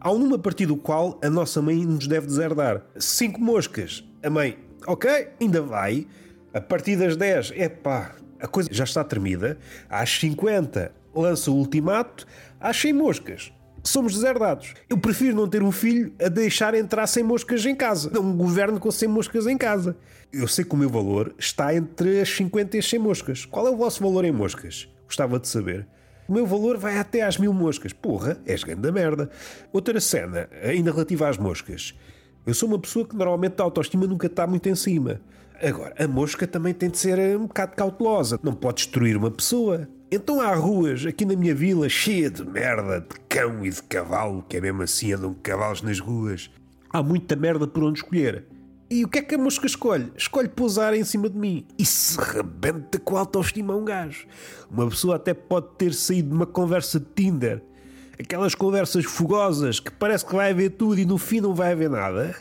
Há 0.00 0.10
um 0.10 0.18
número 0.18 0.34
a 0.34 0.38
partir 0.40 0.66
do 0.66 0.76
qual 0.76 1.18
a 1.22 1.30
nossa 1.30 1.62
mãe 1.62 1.86
nos 1.86 2.08
deve 2.08 2.26
deserdar. 2.26 2.84
Cinco 2.98 3.40
moscas. 3.40 4.04
A 4.22 4.28
mãe, 4.28 4.58
ok, 4.86 5.28
ainda 5.40 5.62
vai. 5.62 6.06
A 6.52 6.60
partir 6.60 6.96
das 6.96 7.16
10, 7.16 7.52
é 7.54 7.68
pá, 7.68 8.16
a 8.40 8.48
coisa 8.48 8.68
já 8.72 8.82
está 8.82 9.04
tremida. 9.04 9.56
Às 9.88 10.10
50, 10.18 10.92
lança 11.14 11.52
o 11.52 11.54
ultimato. 11.54 12.26
Às 12.60 12.76
100 12.78 12.92
moscas, 12.92 13.52
somos 13.84 14.14
deserdados. 14.14 14.74
Eu 14.90 14.98
prefiro 14.98 15.36
não 15.36 15.48
ter 15.48 15.62
um 15.62 15.70
filho 15.70 16.12
a 16.20 16.28
deixar 16.28 16.74
entrar 16.74 17.06
sem 17.06 17.22
moscas 17.22 17.64
em 17.64 17.74
casa. 17.74 18.10
Não 18.12 18.22
um 18.22 18.36
governo 18.36 18.80
com 18.80 18.90
100 18.90 19.08
moscas 19.08 19.46
em 19.46 19.56
casa. 19.56 19.96
Eu 20.32 20.48
sei 20.48 20.64
que 20.64 20.74
o 20.74 20.78
meu 20.78 20.90
valor 20.90 21.32
está 21.38 21.72
entre 21.74 22.20
as 22.20 22.28
50 22.30 22.76
e 22.76 22.80
as 22.80 22.88
100 22.88 22.98
moscas. 22.98 23.44
Qual 23.44 23.68
é 23.68 23.70
o 23.70 23.76
vosso 23.76 24.02
valor 24.02 24.24
em 24.24 24.32
moscas? 24.32 24.88
Gostava 25.06 25.38
de 25.38 25.46
saber. 25.46 25.86
O 26.32 26.34
meu 26.34 26.46
valor 26.46 26.78
vai 26.78 26.96
até 26.98 27.20
às 27.20 27.36
mil 27.36 27.52
moscas. 27.52 27.92
Porra, 27.92 28.40
és 28.46 28.64
grande 28.64 28.80
da 28.80 28.90
merda. 28.90 29.28
Outra 29.70 30.00
cena, 30.00 30.48
ainda 30.62 30.90
relativa 30.90 31.28
às 31.28 31.36
moscas. 31.36 31.94
Eu 32.46 32.54
sou 32.54 32.70
uma 32.70 32.78
pessoa 32.78 33.06
que 33.06 33.14
normalmente 33.14 33.60
a 33.60 33.64
autoestima 33.64 34.06
nunca 34.06 34.28
está 34.28 34.46
muito 34.46 34.66
em 34.66 34.74
cima. 34.74 35.20
Agora, 35.62 35.94
a 36.02 36.08
mosca 36.08 36.46
também 36.46 36.72
tem 36.72 36.88
de 36.88 36.96
ser 36.96 37.18
um 37.36 37.46
bocado 37.46 37.76
cautelosa. 37.76 38.40
Não 38.42 38.54
pode 38.54 38.76
destruir 38.76 39.14
uma 39.14 39.30
pessoa. 39.30 39.86
Então 40.10 40.40
há 40.40 40.54
ruas 40.54 41.04
aqui 41.04 41.26
na 41.26 41.36
minha 41.36 41.54
vila 41.54 41.86
cheia 41.86 42.30
de 42.30 42.42
merda, 42.46 43.02
de 43.02 43.20
cão 43.28 43.62
e 43.62 43.68
de 43.68 43.82
cavalo, 43.82 44.42
que 44.48 44.56
é 44.56 44.60
mesmo 44.62 44.80
assim, 44.80 45.12
andam 45.12 45.36
cavalos 45.42 45.82
nas 45.82 46.00
ruas. 46.00 46.50
Há 46.88 47.02
muita 47.02 47.36
merda 47.36 47.66
por 47.66 47.84
onde 47.84 47.98
escolher. 47.98 48.46
E 48.92 49.06
o 49.06 49.08
que 49.08 49.20
é 49.20 49.22
que 49.22 49.34
a 49.36 49.38
mosca 49.38 49.64
escolhe? 49.64 50.12
Escolhe 50.14 50.50
pousar 50.50 50.92
em 50.92 51.02
cima 51.02 51.30
de 51.30 51.38
mim. 51.38 51.66
E 51.78 51.86
se 51.86 52.20
rebenta 52.20 52.98
com 52.98 53.16
a 53.16 53.20
autoestima 53.20 53.74
um 53.74 53.86
gajo. 53.86 54.26
Uma 54.70 54.86
pessoa 54.86 55.16
até 55.16 55.32
pode 55.32 55.68
ter 55.78 55.94
saído 55.94 56.28
de 56.28 56.34
uma 56.34 56.44
conversa 56.44 57.00
de 57.00 57.06
Tinder. 57.06 57.62
Aquelas 58.20 58.54
conversas 58.54 59.06
fogosas 59.06 59.80
que 59.80 59.90
parece 59.90 60.26
que 60.26 60.34
vai 60.34 60.50
haver 60.50 60.72
tudo 60.72 61.00
e 61.00 61.06
no 61.06 61.16
fim 61.16 61.40
não 61.40 61.54
vai 61.54 61.72
haver 61.72 61.88
nada. 61.88 62.36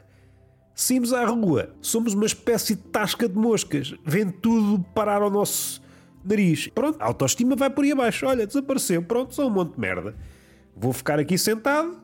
Saímos 0.75 1.13
à 1.13 1.23
rua. 1.23 1.73
Somos 1.79 2.13
uma 2.13 2.25
espécie 2.25 2.75
de 2.75 2.81
tasca 2.81 3.29
de 3.29 3.35
moscas. 3.37 3.95
Vem 4.03 4.29
tudo 4.29 4.83
parar 4.93 5.21
ao 5.21 5.29
nosso 5.29 5.81
nariz. 6.21 6.67
Pronto, 6.67 7.01
a 7.01 7.05
autoestima 7.05 7.55
vai 7.55 7.69
por 7.69 7.85
aí 7.85 7.93
abaixo. 7.93 8.25
Olha, 8.25 8.45
desapareceu. 8.45 9.01
Pronto, 9.01 9.33
sou 9.33 9.47
um 9.47 9.53
monte 9.53 9.75
de 9.75 9.79
merda. 9.79 10.17
Vou 10.75 10.91
ficar 10.91 11.17
aqui 11.17 11.37
sentado 11.37 11.97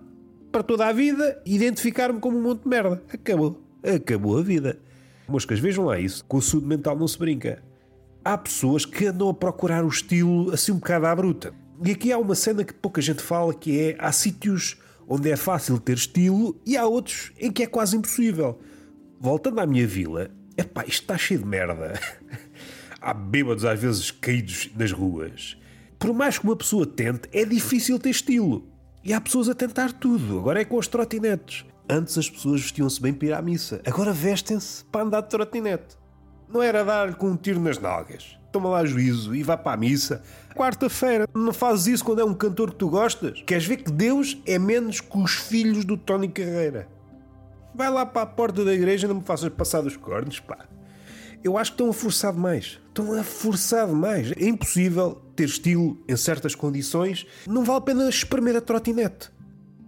para 0.53 0.63
toda 0.63 0.87
a 0.87 0.93
vida 0.93 1.37
e 1.45 1.53
identificar-me 1.53 2.21
como 2.21 2.37
um 2.37 2.41
monte 2.41 2.63
de 2.63 2.69
merda. 2.69 3.03
Acabou. 3.13 3.66
Acabou 3.95 4.37
a 4.37 4.41
vida. 4.41 4.79
Moscas, 5.27 5.59
vejam 5.59 5.85
lá 5.85 5.99
isso. 5.99 6.25
Com 6.25 6.37
o 6.37 6.41
saúde 6.41 6.67
mental 6.67 6.97
não 6.97 7.07
se 7.07 7.17
brinca. 7.17 7.63
Há 8.23 8.37
pessoas 8.37 8.85
que 8.85 9.05
andam 9.05 9.29
a 9.29 9.33
procurar 9.33 9.85
o 9.85 9.87
estilo 9.87 10.51
assim 10.53 10.73
um 10.73 10.75
bocado 10.75 11.05
à 11.05 11.15
bruta. 11.15 11.53
E 11.85 11.91
aqui 11.91 12.11
há 12.11 12.17
uma 12.17 12.35
cena 12.35 12.63
que 12.63 12.73
pouca 12.73 13.01
gente 13.01 13.21
fala 13.21 13.53
que 13.53 13.79
é 13.79 13.95
há 13.99 14.11
sítios 14.11 14.77
onde 15.07 15.31
é 15.31 15.37
fácil 15.37 15.79
ter 15.79 15.95
estilo 15.95 16.59
e 16.65 16.75
há 16.75 16.85
outros 16.85 17.31
em 17.39 17.51
que 17.51 17.63
é 17.63 17.67
quase 17.67 17.95
impossível. 17.95 18.59
Voltando 19.19 19.59
à 19.59 19.65
minha 19.65 19.87
vila, 19.87 20.29
epá, 20.57 20.83
isto 20.83 21.03
está 21.03 21.17
cheio 21.17 21.39
de 21.39 21.45
merda. 21.45 21.93
há 22.99 23.13
bêbados 23.13 23.63
às 23.63 23.79
vezes 23.79 24.11
caídos 24.11 24.69
nas 24.75 24.91
ruas. 24.91 25.57
Por 25.97 26.13
mais 26.13 26.37
que 26.37 26.45
uma 26.45 26.55
pessoa 26.55 26.85
tente, 26.85 27.29
é 27.31 27.45
difícil 27.45 27.97
ter 27.97 28.09
estilo. 28.09 28.67
E 29.03 29.13
há 29.13 29.21
pessoas 29.21 29.47
a 29.47 29.55
tentar 29.55 29.93
tudo. 29.93 30.37
Agora 30.39 30.61
é 30.61 30.65
com 30.65 30.77
as 30.77 30.87
trotinetes. 30.87 31.65
Antes 31.89 32.17
as 32.17 32.29
pessoas 32.29 32.61
vestiam-se 32.61 33.01
bem 33.01 33.13
para 33.13 33.27
ir 33.27 33.33
à 33.33 33.41
missa. 33.41 33.81
Agora 33.85 34.11
vestem-se 34.11 34.83
para 34.85 35.05
andar 35.05 35.21
de 35.21 35.29
trotinete. 35.29 35.97
Não 36.49 36.61
era 36.61 36.83
dar-lhe 36.83 37.15
com 37.15 37.29
um 37.29 37.37
tiro 37.37 37.61
nas 37.61 37.79
nalgas. 37.79 38.37
Toma 38.51 38.69
lá 38.69 38.85
juízo 38.85 39.33
e 39.33 39.41
vá 39.41 39.55
para 39.55 39.73
a 39.73 39.77
missa. 39.77 40.21
Quarta-feira, 40.53 41.27
não 41.33 41.53
fazes 41.53 41.87
isso 41.87 42.03
quando 42.03 42.19
é 42.19 42.25
um 42.25 42.33
cantor 42.33 42.71
que 42.71 42.77
tu 42.77 42.89
gostas? 42.89 43.41
Queres 43.45 43.65
ver 43.65 43.77
que 43.77 43.91
Deus 43.91 44.37
é 44.45 44.59
menos 44.59 44.99
que 44.99 45.17
os 45.17 45.35
filhos 45.35 45.85
do 45.85 45.95
Tony 45.95 46.27
Carreira? 46.27 46.89
Vai 47.73 47.89
lá 47.89 48.05
para 48.05 48.23
a 48.23 48.25
porta 48.25 48.65
da 48.65 48.73
igreja 48.73 49.05
e 49.05 49.07
não 49.07 49.17
me 49.17 49.23
faças 49.23 49.49
passar 49.49 49.81
dos 49.81 49.95
cornos, 49.95 50.39
pá. 50.39 50.65
Eu 51.43 51.57
acho 51.57 51.71
que 51.71 51.75
estão 51.75 51.89
a 51.89 51.93
forçar 51.93 52.33
demais. 52.33 52.79
Estão 52.87 53.13
a 53.13 53.23
forçar 53.23 53.87
demais. 53.87 54.31
É 54.31 54.45
impossível 54.45 55.21
ter 55.35 55.45
estilo 55.45 56.03
em 56.07 56.17
certas 56.17 56.55
condições. 56.55 57.25
Não 57.45 57.63
vale 57.63 57.77
a 57.77 57.81
pena 57.81 58.09
espremer 58.09 58.55
a 58.57 58.61
trotinete. 58.61 59.29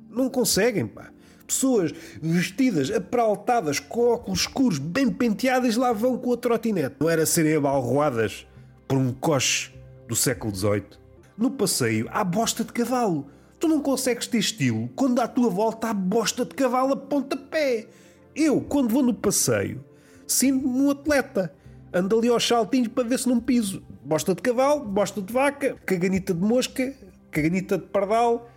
Não 0.09 0.29
conseguem, 0.29 0.87
pá. 0.87 1.11
Pessoas 1.49 1.91
vestidas, 2.21 2.91
apraltadas, 2.91 3.79
com 3.79 4.01
óculos 4.13 4.41
escuros, 4.41 4.77
bem 4.77 5.09
penteadas, 5.09 5.75
lá 5.75 5.91
vão 5.91 6.15
com 6.15 6.31
a 6.31 6.37
trotinete. 6.37 6.97
Não 6.99 7.09
era 7.09 7.25
serem 7.25 7.55
abalroadas 7.55 8.45
por 8.87 8.99
um 8.99 9.11
coche 9.11 9.73
do 10.07 10.15
século 10.15 10.55
XVIII. 10.55 10.83
No 11.35 11.49
passeio 11.49 12.07
há 12.11 12.23
bosta 12.23 12.63
de 12.63 12.71
cavalo. 12.71 13.31
Tu 13.59 13.67
não 13.67 13.81
consegues 13.81 14.27
ter 14.27 14.37
estilo 14.37 14.89
quando 14.95 15.21
à 15.21 15.27
tua 15.27 15.49
volta 15.49 15.89
há 15.89 15.93
bosta 15.93 16.45
de 16.45 16.53
cavalo 16.53 16.93
a 16.93 16.97
pontapé. 16.97 17.87
Eu, 18.35 18.61
quando 18.61 18.93
vou 18.93 19.01
no 19.01 19.15
passeio, 19.15 19.83
sinto-me 20.27 20.81
um 20.81 20.91
atleta. 20.91 21.51
Ando 21.91 22.19
ali 22.19 22.27
aos 22.27 22.47
saltinhos 22.47 22.89
para 22.89 23.09
ver 23.09 23.17
se 23.17 23.27
não 23.27 23.39
piso. 23.39 23.81
Bosta 24.05 24.35
de 24.35 24.41
cavalo, 24.43 24.85
bosta 24.85 25.19
de 25.19 25.33
vaca, 25.33 25.75
caganita 25.83 26.31
de 26.31 26.41
mosca, 26.41 26.93
caganita 27.31 27.79
de 27.79 27.87
pardal 27.87 28.47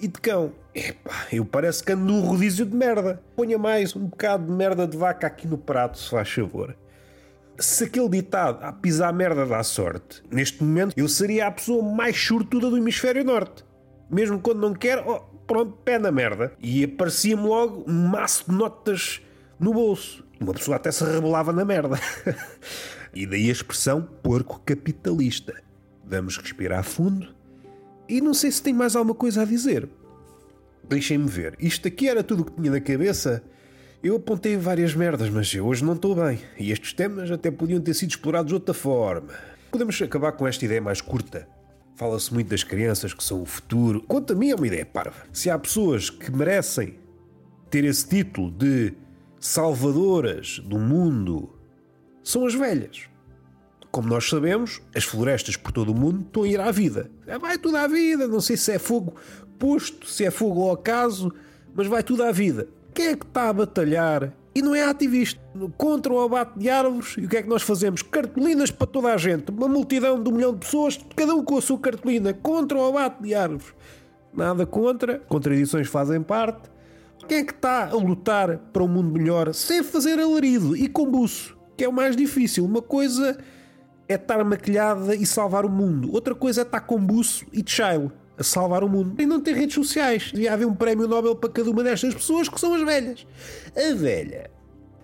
e 0.00 0.06
de 0.06 0.20
cão. 0.20 0.52
Epá, 0.76 1.26
eu 1.32 1.42
parece 1.42 1.82
que 1.82 1.92
ando 1.92 2.04
num 2.04 2.20
rodízio 2.20 2.66
de 2.66 2.76
merda. 2.76 3.22
Ponha 3.34 3.56
mais 3.56 3.96
um 3.96 4.08
bocado 4.08 4.44
de 4.44 4.52
merda 4.52 4.86
de 4.86 4.94
vaca 4.94 5.26
aqui 5.26 5.48
no 5.48 5.56
prato, 5.56 5.98
se 5.98 6.10
faz 6.10 6.28
favor. 6.28 6.76
Se 7.58 7.84
aquele 7.84 8.10
ditado 8.10 8.62
a 8.62 8.70
pisar 8.70 9.10
merda 9.10 9.46
dá 9.46 9.62
sorte, 9.62 10.22
neste 10.30 10.62
momento 10.62 10.92
eu 10.94 11.08
seria 11.08 11.46
a 11.46 11.50
pessoa 11.50 11.82
mais 11.82 12.14
sortuda 12.14 12.68
do 12.68 12.76
hemisfério 12.76 13.24
norte. 13.24 13.64
Mesmo 14.10 14.38
quando 14.38 14.60
não 14.60 14.74
quer, 14.74 14.98
oh, 14.98 15.20
pronto, 15.46 15.72
pé 15.82 15.98
na 15.98 16.12
merda. 16.12 16.52
E 16.60 16.84
aparecia-me 16.84 17.44
logo 17.44 17.82
um 17.90 18.08
maço 18.08 18.44
de 18.46 18.54
notas 18.54 19.22
no 19.58 19.72
bolso. 19.72 20.26
Uma 20.38 20.52
pessoa 20.52 20.76
até 20.76 20.92
se 20.92 21.02
rebelava 21.02 21.54
na 21.54 21.64
merda. 21.64 21.98
e 23.14 23.26
daí 23.26 23.48
a 23.48 23.52
expressão 23.52 24.02
porco 24.22 24.60
capitalista. 24.62 25.54
Vamos 26.04 26.36
respirar 26.36 26.84
fundo. 26.84 27.34
E 28.06 28.20
não 28.20 28.34
sei 28.34 28.52
se 28.52 28.62
tem 28.62 28.74
mais 28.74 28.94
alguma 28.94 29.14
coisa 29.14 29.40
a 29.40 29.46
dizer. 29.46 29.88
Deixem-me 30.88 31.28
ver. 31.28 31.56
Isto 31.58 31.88
aqui 31.88 32.08
era 32.08 32.22
tudo 32.22 32.42
o 32.42 32.44
que 32.44 32.52
tinha 32.52 32.70
na 32.70 32.80
cabeça. 32.80 33.42
Eu 34.02 34.16
apontei 34.16 34.56
várias 34.56 34.94
merdas, 34.94 35.28
mas 35.28 35.52
eu 35.52 35.66
hoje 35.66 35.84
não 35.84 35.94
estou 35.94 36.14
bem. 36.14 36.38
E 36.58 36.70
estes 36.70 36.92
temas 36.92 37.30
até 37.30 37.50
podiam 37.50 37.80
ter 37.80 37.94
sido 37.94 38.10
explorados 38.10 38.48
de 38.48 38.54
outra 38.54 38.72
forma. 38.72 39.32
Podemos 39.70 40.00
acabar 40.00 40.32
com 40.32 40.46
esta 40.46 40.64
ideia 40.64 40.80
mais 40.80 41.00
curta. 41.00 41.48
Fala-se 41.96 42.32
muito 42.32 42.48
das 42.48 42.62
crianças 42.62 43.12
que 43.12 43.24
são 43.24 43.42
o 43.42 43.46
futuro. 43.46 44.00
Quanto 44.02 44.32
a 44.32 44.36
mim 44.36 44.50
é 44.50 44.54
uma 44.54 44.66
ideia 44.66 44.86
parva. 44.86 45.24
Se 45.32 45.50
há 45.50 45.58
pessoas 45.58 46.08
que 46.08 46.30
merecem 46.30 46.98
ter 47.68 47.84
esse 47.84 48.06
título 48.06 48.50
de 48.52 48.92
salvadoras 49.40 50.60
do 50.60 50.78
mundo, 50.78 51.58
são 52.22 52.46
as 52.46 52.54
velhas. 52.54 53.08
Como 53.90 54.08
nós 54.08 54.28
sabemos, 54.28 54.82
as 54.94 55.04
florestas 55.04 55.56
por 55.56 55.72
todo 55.72 55.90
o 55.90 55.94
mundo 55.94 56.20
estão 56.20 56.42
a 56.42 56.48
ir 56.48 56.60
à 56.60 56.70
vida. 56.70 57.10
Vai 57.40 57.58
tudo 57.58 57.76
à 57.76 57.88
vida, 57.88 58.28
não 58.28 58.40
sei 58.40 58.56
se 58.56 58.72
é 58.72 58.78
fogo 58.78 59.14
posto, 59.58 60.06
se 60.06 60.24
é 60.24 60.30
fogo 60.30 60.62
ao 60.62 60.72
acaso, 60.72 61.32
mas 61.74 61.86
vai 61.86 62.02
tudo 62.02 62.22
à 62.22 62.32
vida. 62.32 62.68
Quem 62.94 63.08
é 63.08 63.16
que 63.16 63.26
está 63.26 63.48
a 63.48 63.52
batalhar 63.52 64.32
e 64.54 64.62
não 64.62 64.74
é 64.74 64.82
ativista 64.82 65.40
contra 65.76 66.12
o 66.12 66.20
abate 66.20 66.58
de 66.58 66.70
árvores? 66.70 67.14
E 67.18 67.26
o 67.26 67.28
que 67.28 67.36
é 67.36 67.42
que 67.42 67.48
nós 67.48 67.62
fazemos? 67.62 68.00
Cartolinas 68.02 68.70
para 68.70 68.86
toda 68.86 69.12
a 69.12 69.16
gente, 69.16 69.50
uma 69.50 69.68
multidão 69.68 70.22
de 70.22 70.30
um 70.30 70.32
milhão 70.32 70.52
de 70.52 70.60
pessoas, 70.60 70.98
cada 71.14 71.34
um 71.34 71.44
com 71.44 71.58
a 71.58 71.60
sua 71.60 71.78
cartolina 71.78 72.32
contra 72.32 72.78
o 72.78 72.88
abate 72.88 73.22
de 73.22 73.34
árvores. 73.34 73.74
Nada 74.32 74.64
contra, 74.64 75.18
contradições 75.28 75.88
fazem 75.88 76.22
parte. 76.22 76.70
Quem 77.28 77.38
é 77.38 77.44
que 77.44 77.52
está 77.52 77.88
a 77.88 77.94
lutar 77.94 78.58
para 78.72 78.82
um 78.82 78.88
mundo 78.88 79.10
melhor 79.12 79.52
sem 79.52 79.82
fazer 79.82 80.18
alarido 80.18 80.76
e 80.76 80.88
com 80.88 81.10
buço? 81.10 81.56
Que 81.76 81.84
é 81.84 81.88
o 81.88 81.92
mais 81.92 82.16
difícil. 82.16 82.64
Uma 82.64 82.80
coisa 82.80 83.36
é 84.08 84.14
estar 84.14 84.42
maquilhada 84.44 85.14
e 85.14 85.26
salvar 85.26 85.64
o 85.64 85.68
mundo, 85.68 86.12
outra 86.12 86.34
coisa 86.34 86.60
é 86.60 86.62
estar 86.62 86.80
com 86.80 86.98
buço 86.98 87.44
e 87.52 87.62
de 87.62 87.70
a 88.38 88.42
salvar 88.42 88.84
o 88.84 88.88
mundo. 88.88 89.20
E 89.20 89.26
não 89.26 89.40
tem 89.40 89.54
redes 89.54 89.74
sociais. 89.74 90.30
Devia 90.32 90.52
haver 90.52 90.66
um 90.66 90.74
prémio 90.74 91.08
Nobel 91.08 91.34
para 91.36 91.50
cada 91.50 91.70
uma 91.70 91.82
destas 91.82 92.14
pessoas 92.14 92.48
que 92.48 92.60
são 92.60 92.74
as 92.74 92.82
velhas. 92.82 93.26
A 93.76 93.94
velha 93.94 94.50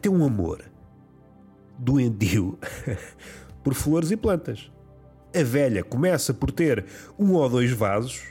tem 0.00 0.10
um 0.10 0.24
amor 0.24 0.64
doentio 1.78 2.58
por 3.62 3.74
flores 3.74 4.10
e 4.10 4.16
plantas. 4.16 4.70
A 5.34 5.42
velha 5.42 5.82
começa 5.82 6.34
por 6.34 6.50
ter 6.50 6.84
um 7.18 7.32
ou 7.32 7.48
dois 7.48 7.70
vasos 7.72 8.22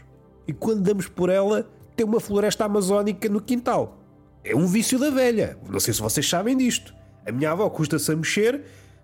e 0.47 0.53
quando 0.53 0.81
damos 0.81 1.07
por 1.07 1.29
ela 1.29 1.67
tem 1.95 2.05
uma 2.05 2.19
floresta 2.19 2.65
amazónica 2.65 3.27
no 3.27 3.41
quintal. 3.41 3.97
É 4.43 4.55
um 4.55 4.67
vício 4.67 4.99
da 4.99 5.09
velha. 5.09 5.57
Não 5.69 5.79
sei 5.79 5.93
se 5.93 6.01
vocês 6.01 6.27
sabem 6.27 6.57
disto. 6.57 6.93
A 7.25 7.31
minha 7.31 7.51
avó 7.51 7.69
custa-se 7.69 8.11
a 8.11 8.15
mexer, 8.15 8.63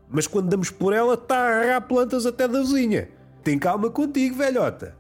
mas 0.09 0.25
quando 0.25 0.49
damos 0.49 0.71
por 0.71 0.93
ela 0.93 1.13
está 1.13 1.37
a 1.37 1.61
agarrar 1.61 1.81
plantas 1.81 2.25
até 2.25 2.47
da 2.47 2.59
vizinha. 2.61 3.09
Tem 3.43 3.57
calma 3.57 3.89
contigo, 3.89 4.35
velhota. 4.35 4.95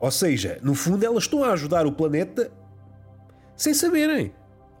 Ou 0.00 0.10
seja, 0.10 0.58
no 0.62 0.74
fundo 0.74 1.04
elas 1.04 1.24
estão 1.24 1.42
a 1.42 1.52
ajudar 1.52 1.86
o 1.86 1.92
planeta 1.92 2.50
sem 3.56 3.72
saberem. 3.74 4.32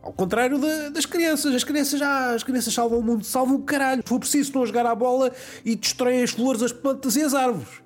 Ao 0.02 0.12
contrário 0.12 0.58
da, 0.58 0.90
das 0.90 1.04
crianças. 1.04 1.54
As 1.54 1.64
crianças 1.64 1.98
já 1.98 2.32
as 2.32 2.44
crianças 2.44 2.72
salvam 2.72 3.00
o 3.00 3.02
mundo, 3.02 3.24
salvam 3.24 3.56
o 3.56 3.62
caralho. 3.62 4.02
Se 4.02 4.08
for 4.08 4.20
preciso, 4.20 4.48
estão 4.48 4.62
a 4.62 4.66
jogar 4.66 4.86
à 4.86 4.94
bola 4.94 5.32
e 5.64 5.74
destroem 5.74 6.22
as 6.22 6.30
flores, 6.30 6.62
as 6.62 6.72
plantas 6.72 7.16
e 7.16 7.22
as 7.22 7.34
árvores. 7.34 7.82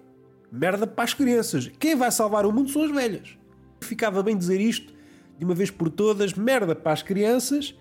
Merda 0.53 0.87
para 0.87 1.05
as 1.05 1.15
crianças. 1.15 1.71
Quem 1.79 1.97
vai 1.97 2.11
salvar 2.11 2.45
o 2.45 2.53
mundo 2.53 2.71
são 2.71 2.83
as 2.83 2.91
velhas. 2.91 3.39
Ficava 3.81 4.23
bem 4.23 4.37
dizer 4.37 4.61
isto 4.61 4.93
de 5.39 5.45
uma 5.45 5.55
vez 5.55 5.71
por 5.71 5.89
todas: 5.89 6.35
merda 6.35 6.77
para 6.77 6.93
as 6.93 7.03
crianças 7.03 7.75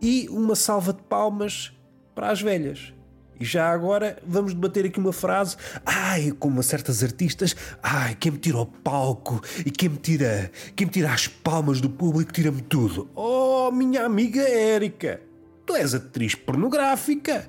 e 0.00 0.28
uma 0.28 0.54
salva 0.54 0.92
de 0.92 1.02
palmas 1.02 1.72
para 2.14 2.30
as 2.30 2.40
velhas. 2.40 2.93
E 3.38 3.44
já 3.44 3.70
agora 3.70 4.18
vamos 4.26 4.54
debater 4.54 4.86
aqui 4.86 4.98
uma 4.98 5.12
frase. 5.12 5.56
Ai, 5.84 6.32
como 6.32 6.62
certas 6.62 7.02
artistas. 7.02 7.54
Ai, 7.82 8.14
quem 8.14 8.32
me 8.32 8.38
tira 8.38 8.58
o 8.58 8.66
palco 8.66 9.42
e 9.64 9.70
quem 9.70 9.88
me 9.88 9.96
tira, 9.96 10.50
quem 10.76 10.86
me 10.86 10.92
tira 10.92 11.12
as 11.12 11.26
palmas 11.26 11.80
do 11.80 11.90
público 11.90 12.32
tira-me 12.32 12.62
tudo. 12.62 13.08
Oh, 13.14 13.70
minha 13.72 14.04
amiga 14.04 14.42
Érica, 14.42 15.20
tu 15.66 15.74
és 15.74 15.94
atriz 15.94 16.34
pornográfica. 16.34 17.48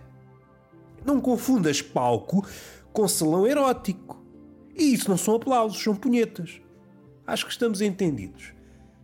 Não 1.05 1.21
confundas 1.21 1.81
palco 1.81 2.45
com 2.91 3.07
salão 3.07 3.45
erótico. 3.45 4.23
E 4.75 4.93
isso 4.93 5.09
não 5.09 5.17
são 5.17 5.35
aplausos, 5.35 5.81
são 5.81 5.95
punhetas. 5.95 6.59
Acho 7.25 7.45
que 7.45 7.51
estamos 7.51 7.81
entendidos. 7.81 8.53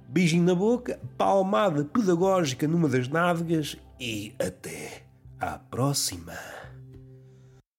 Beijinho 0.07 0.43
na 0.43 0.53
boca, 0.53 0.99
palmada 1.17 1.85
pedagógica 1.85 2.67
numa 2.67 2.89
das 2.89 3.07
nádegas 3.07 3.77
e 3.99 4.33
até 4.37 5.03
à 5.39 5.57
próxima. 5.57 6.33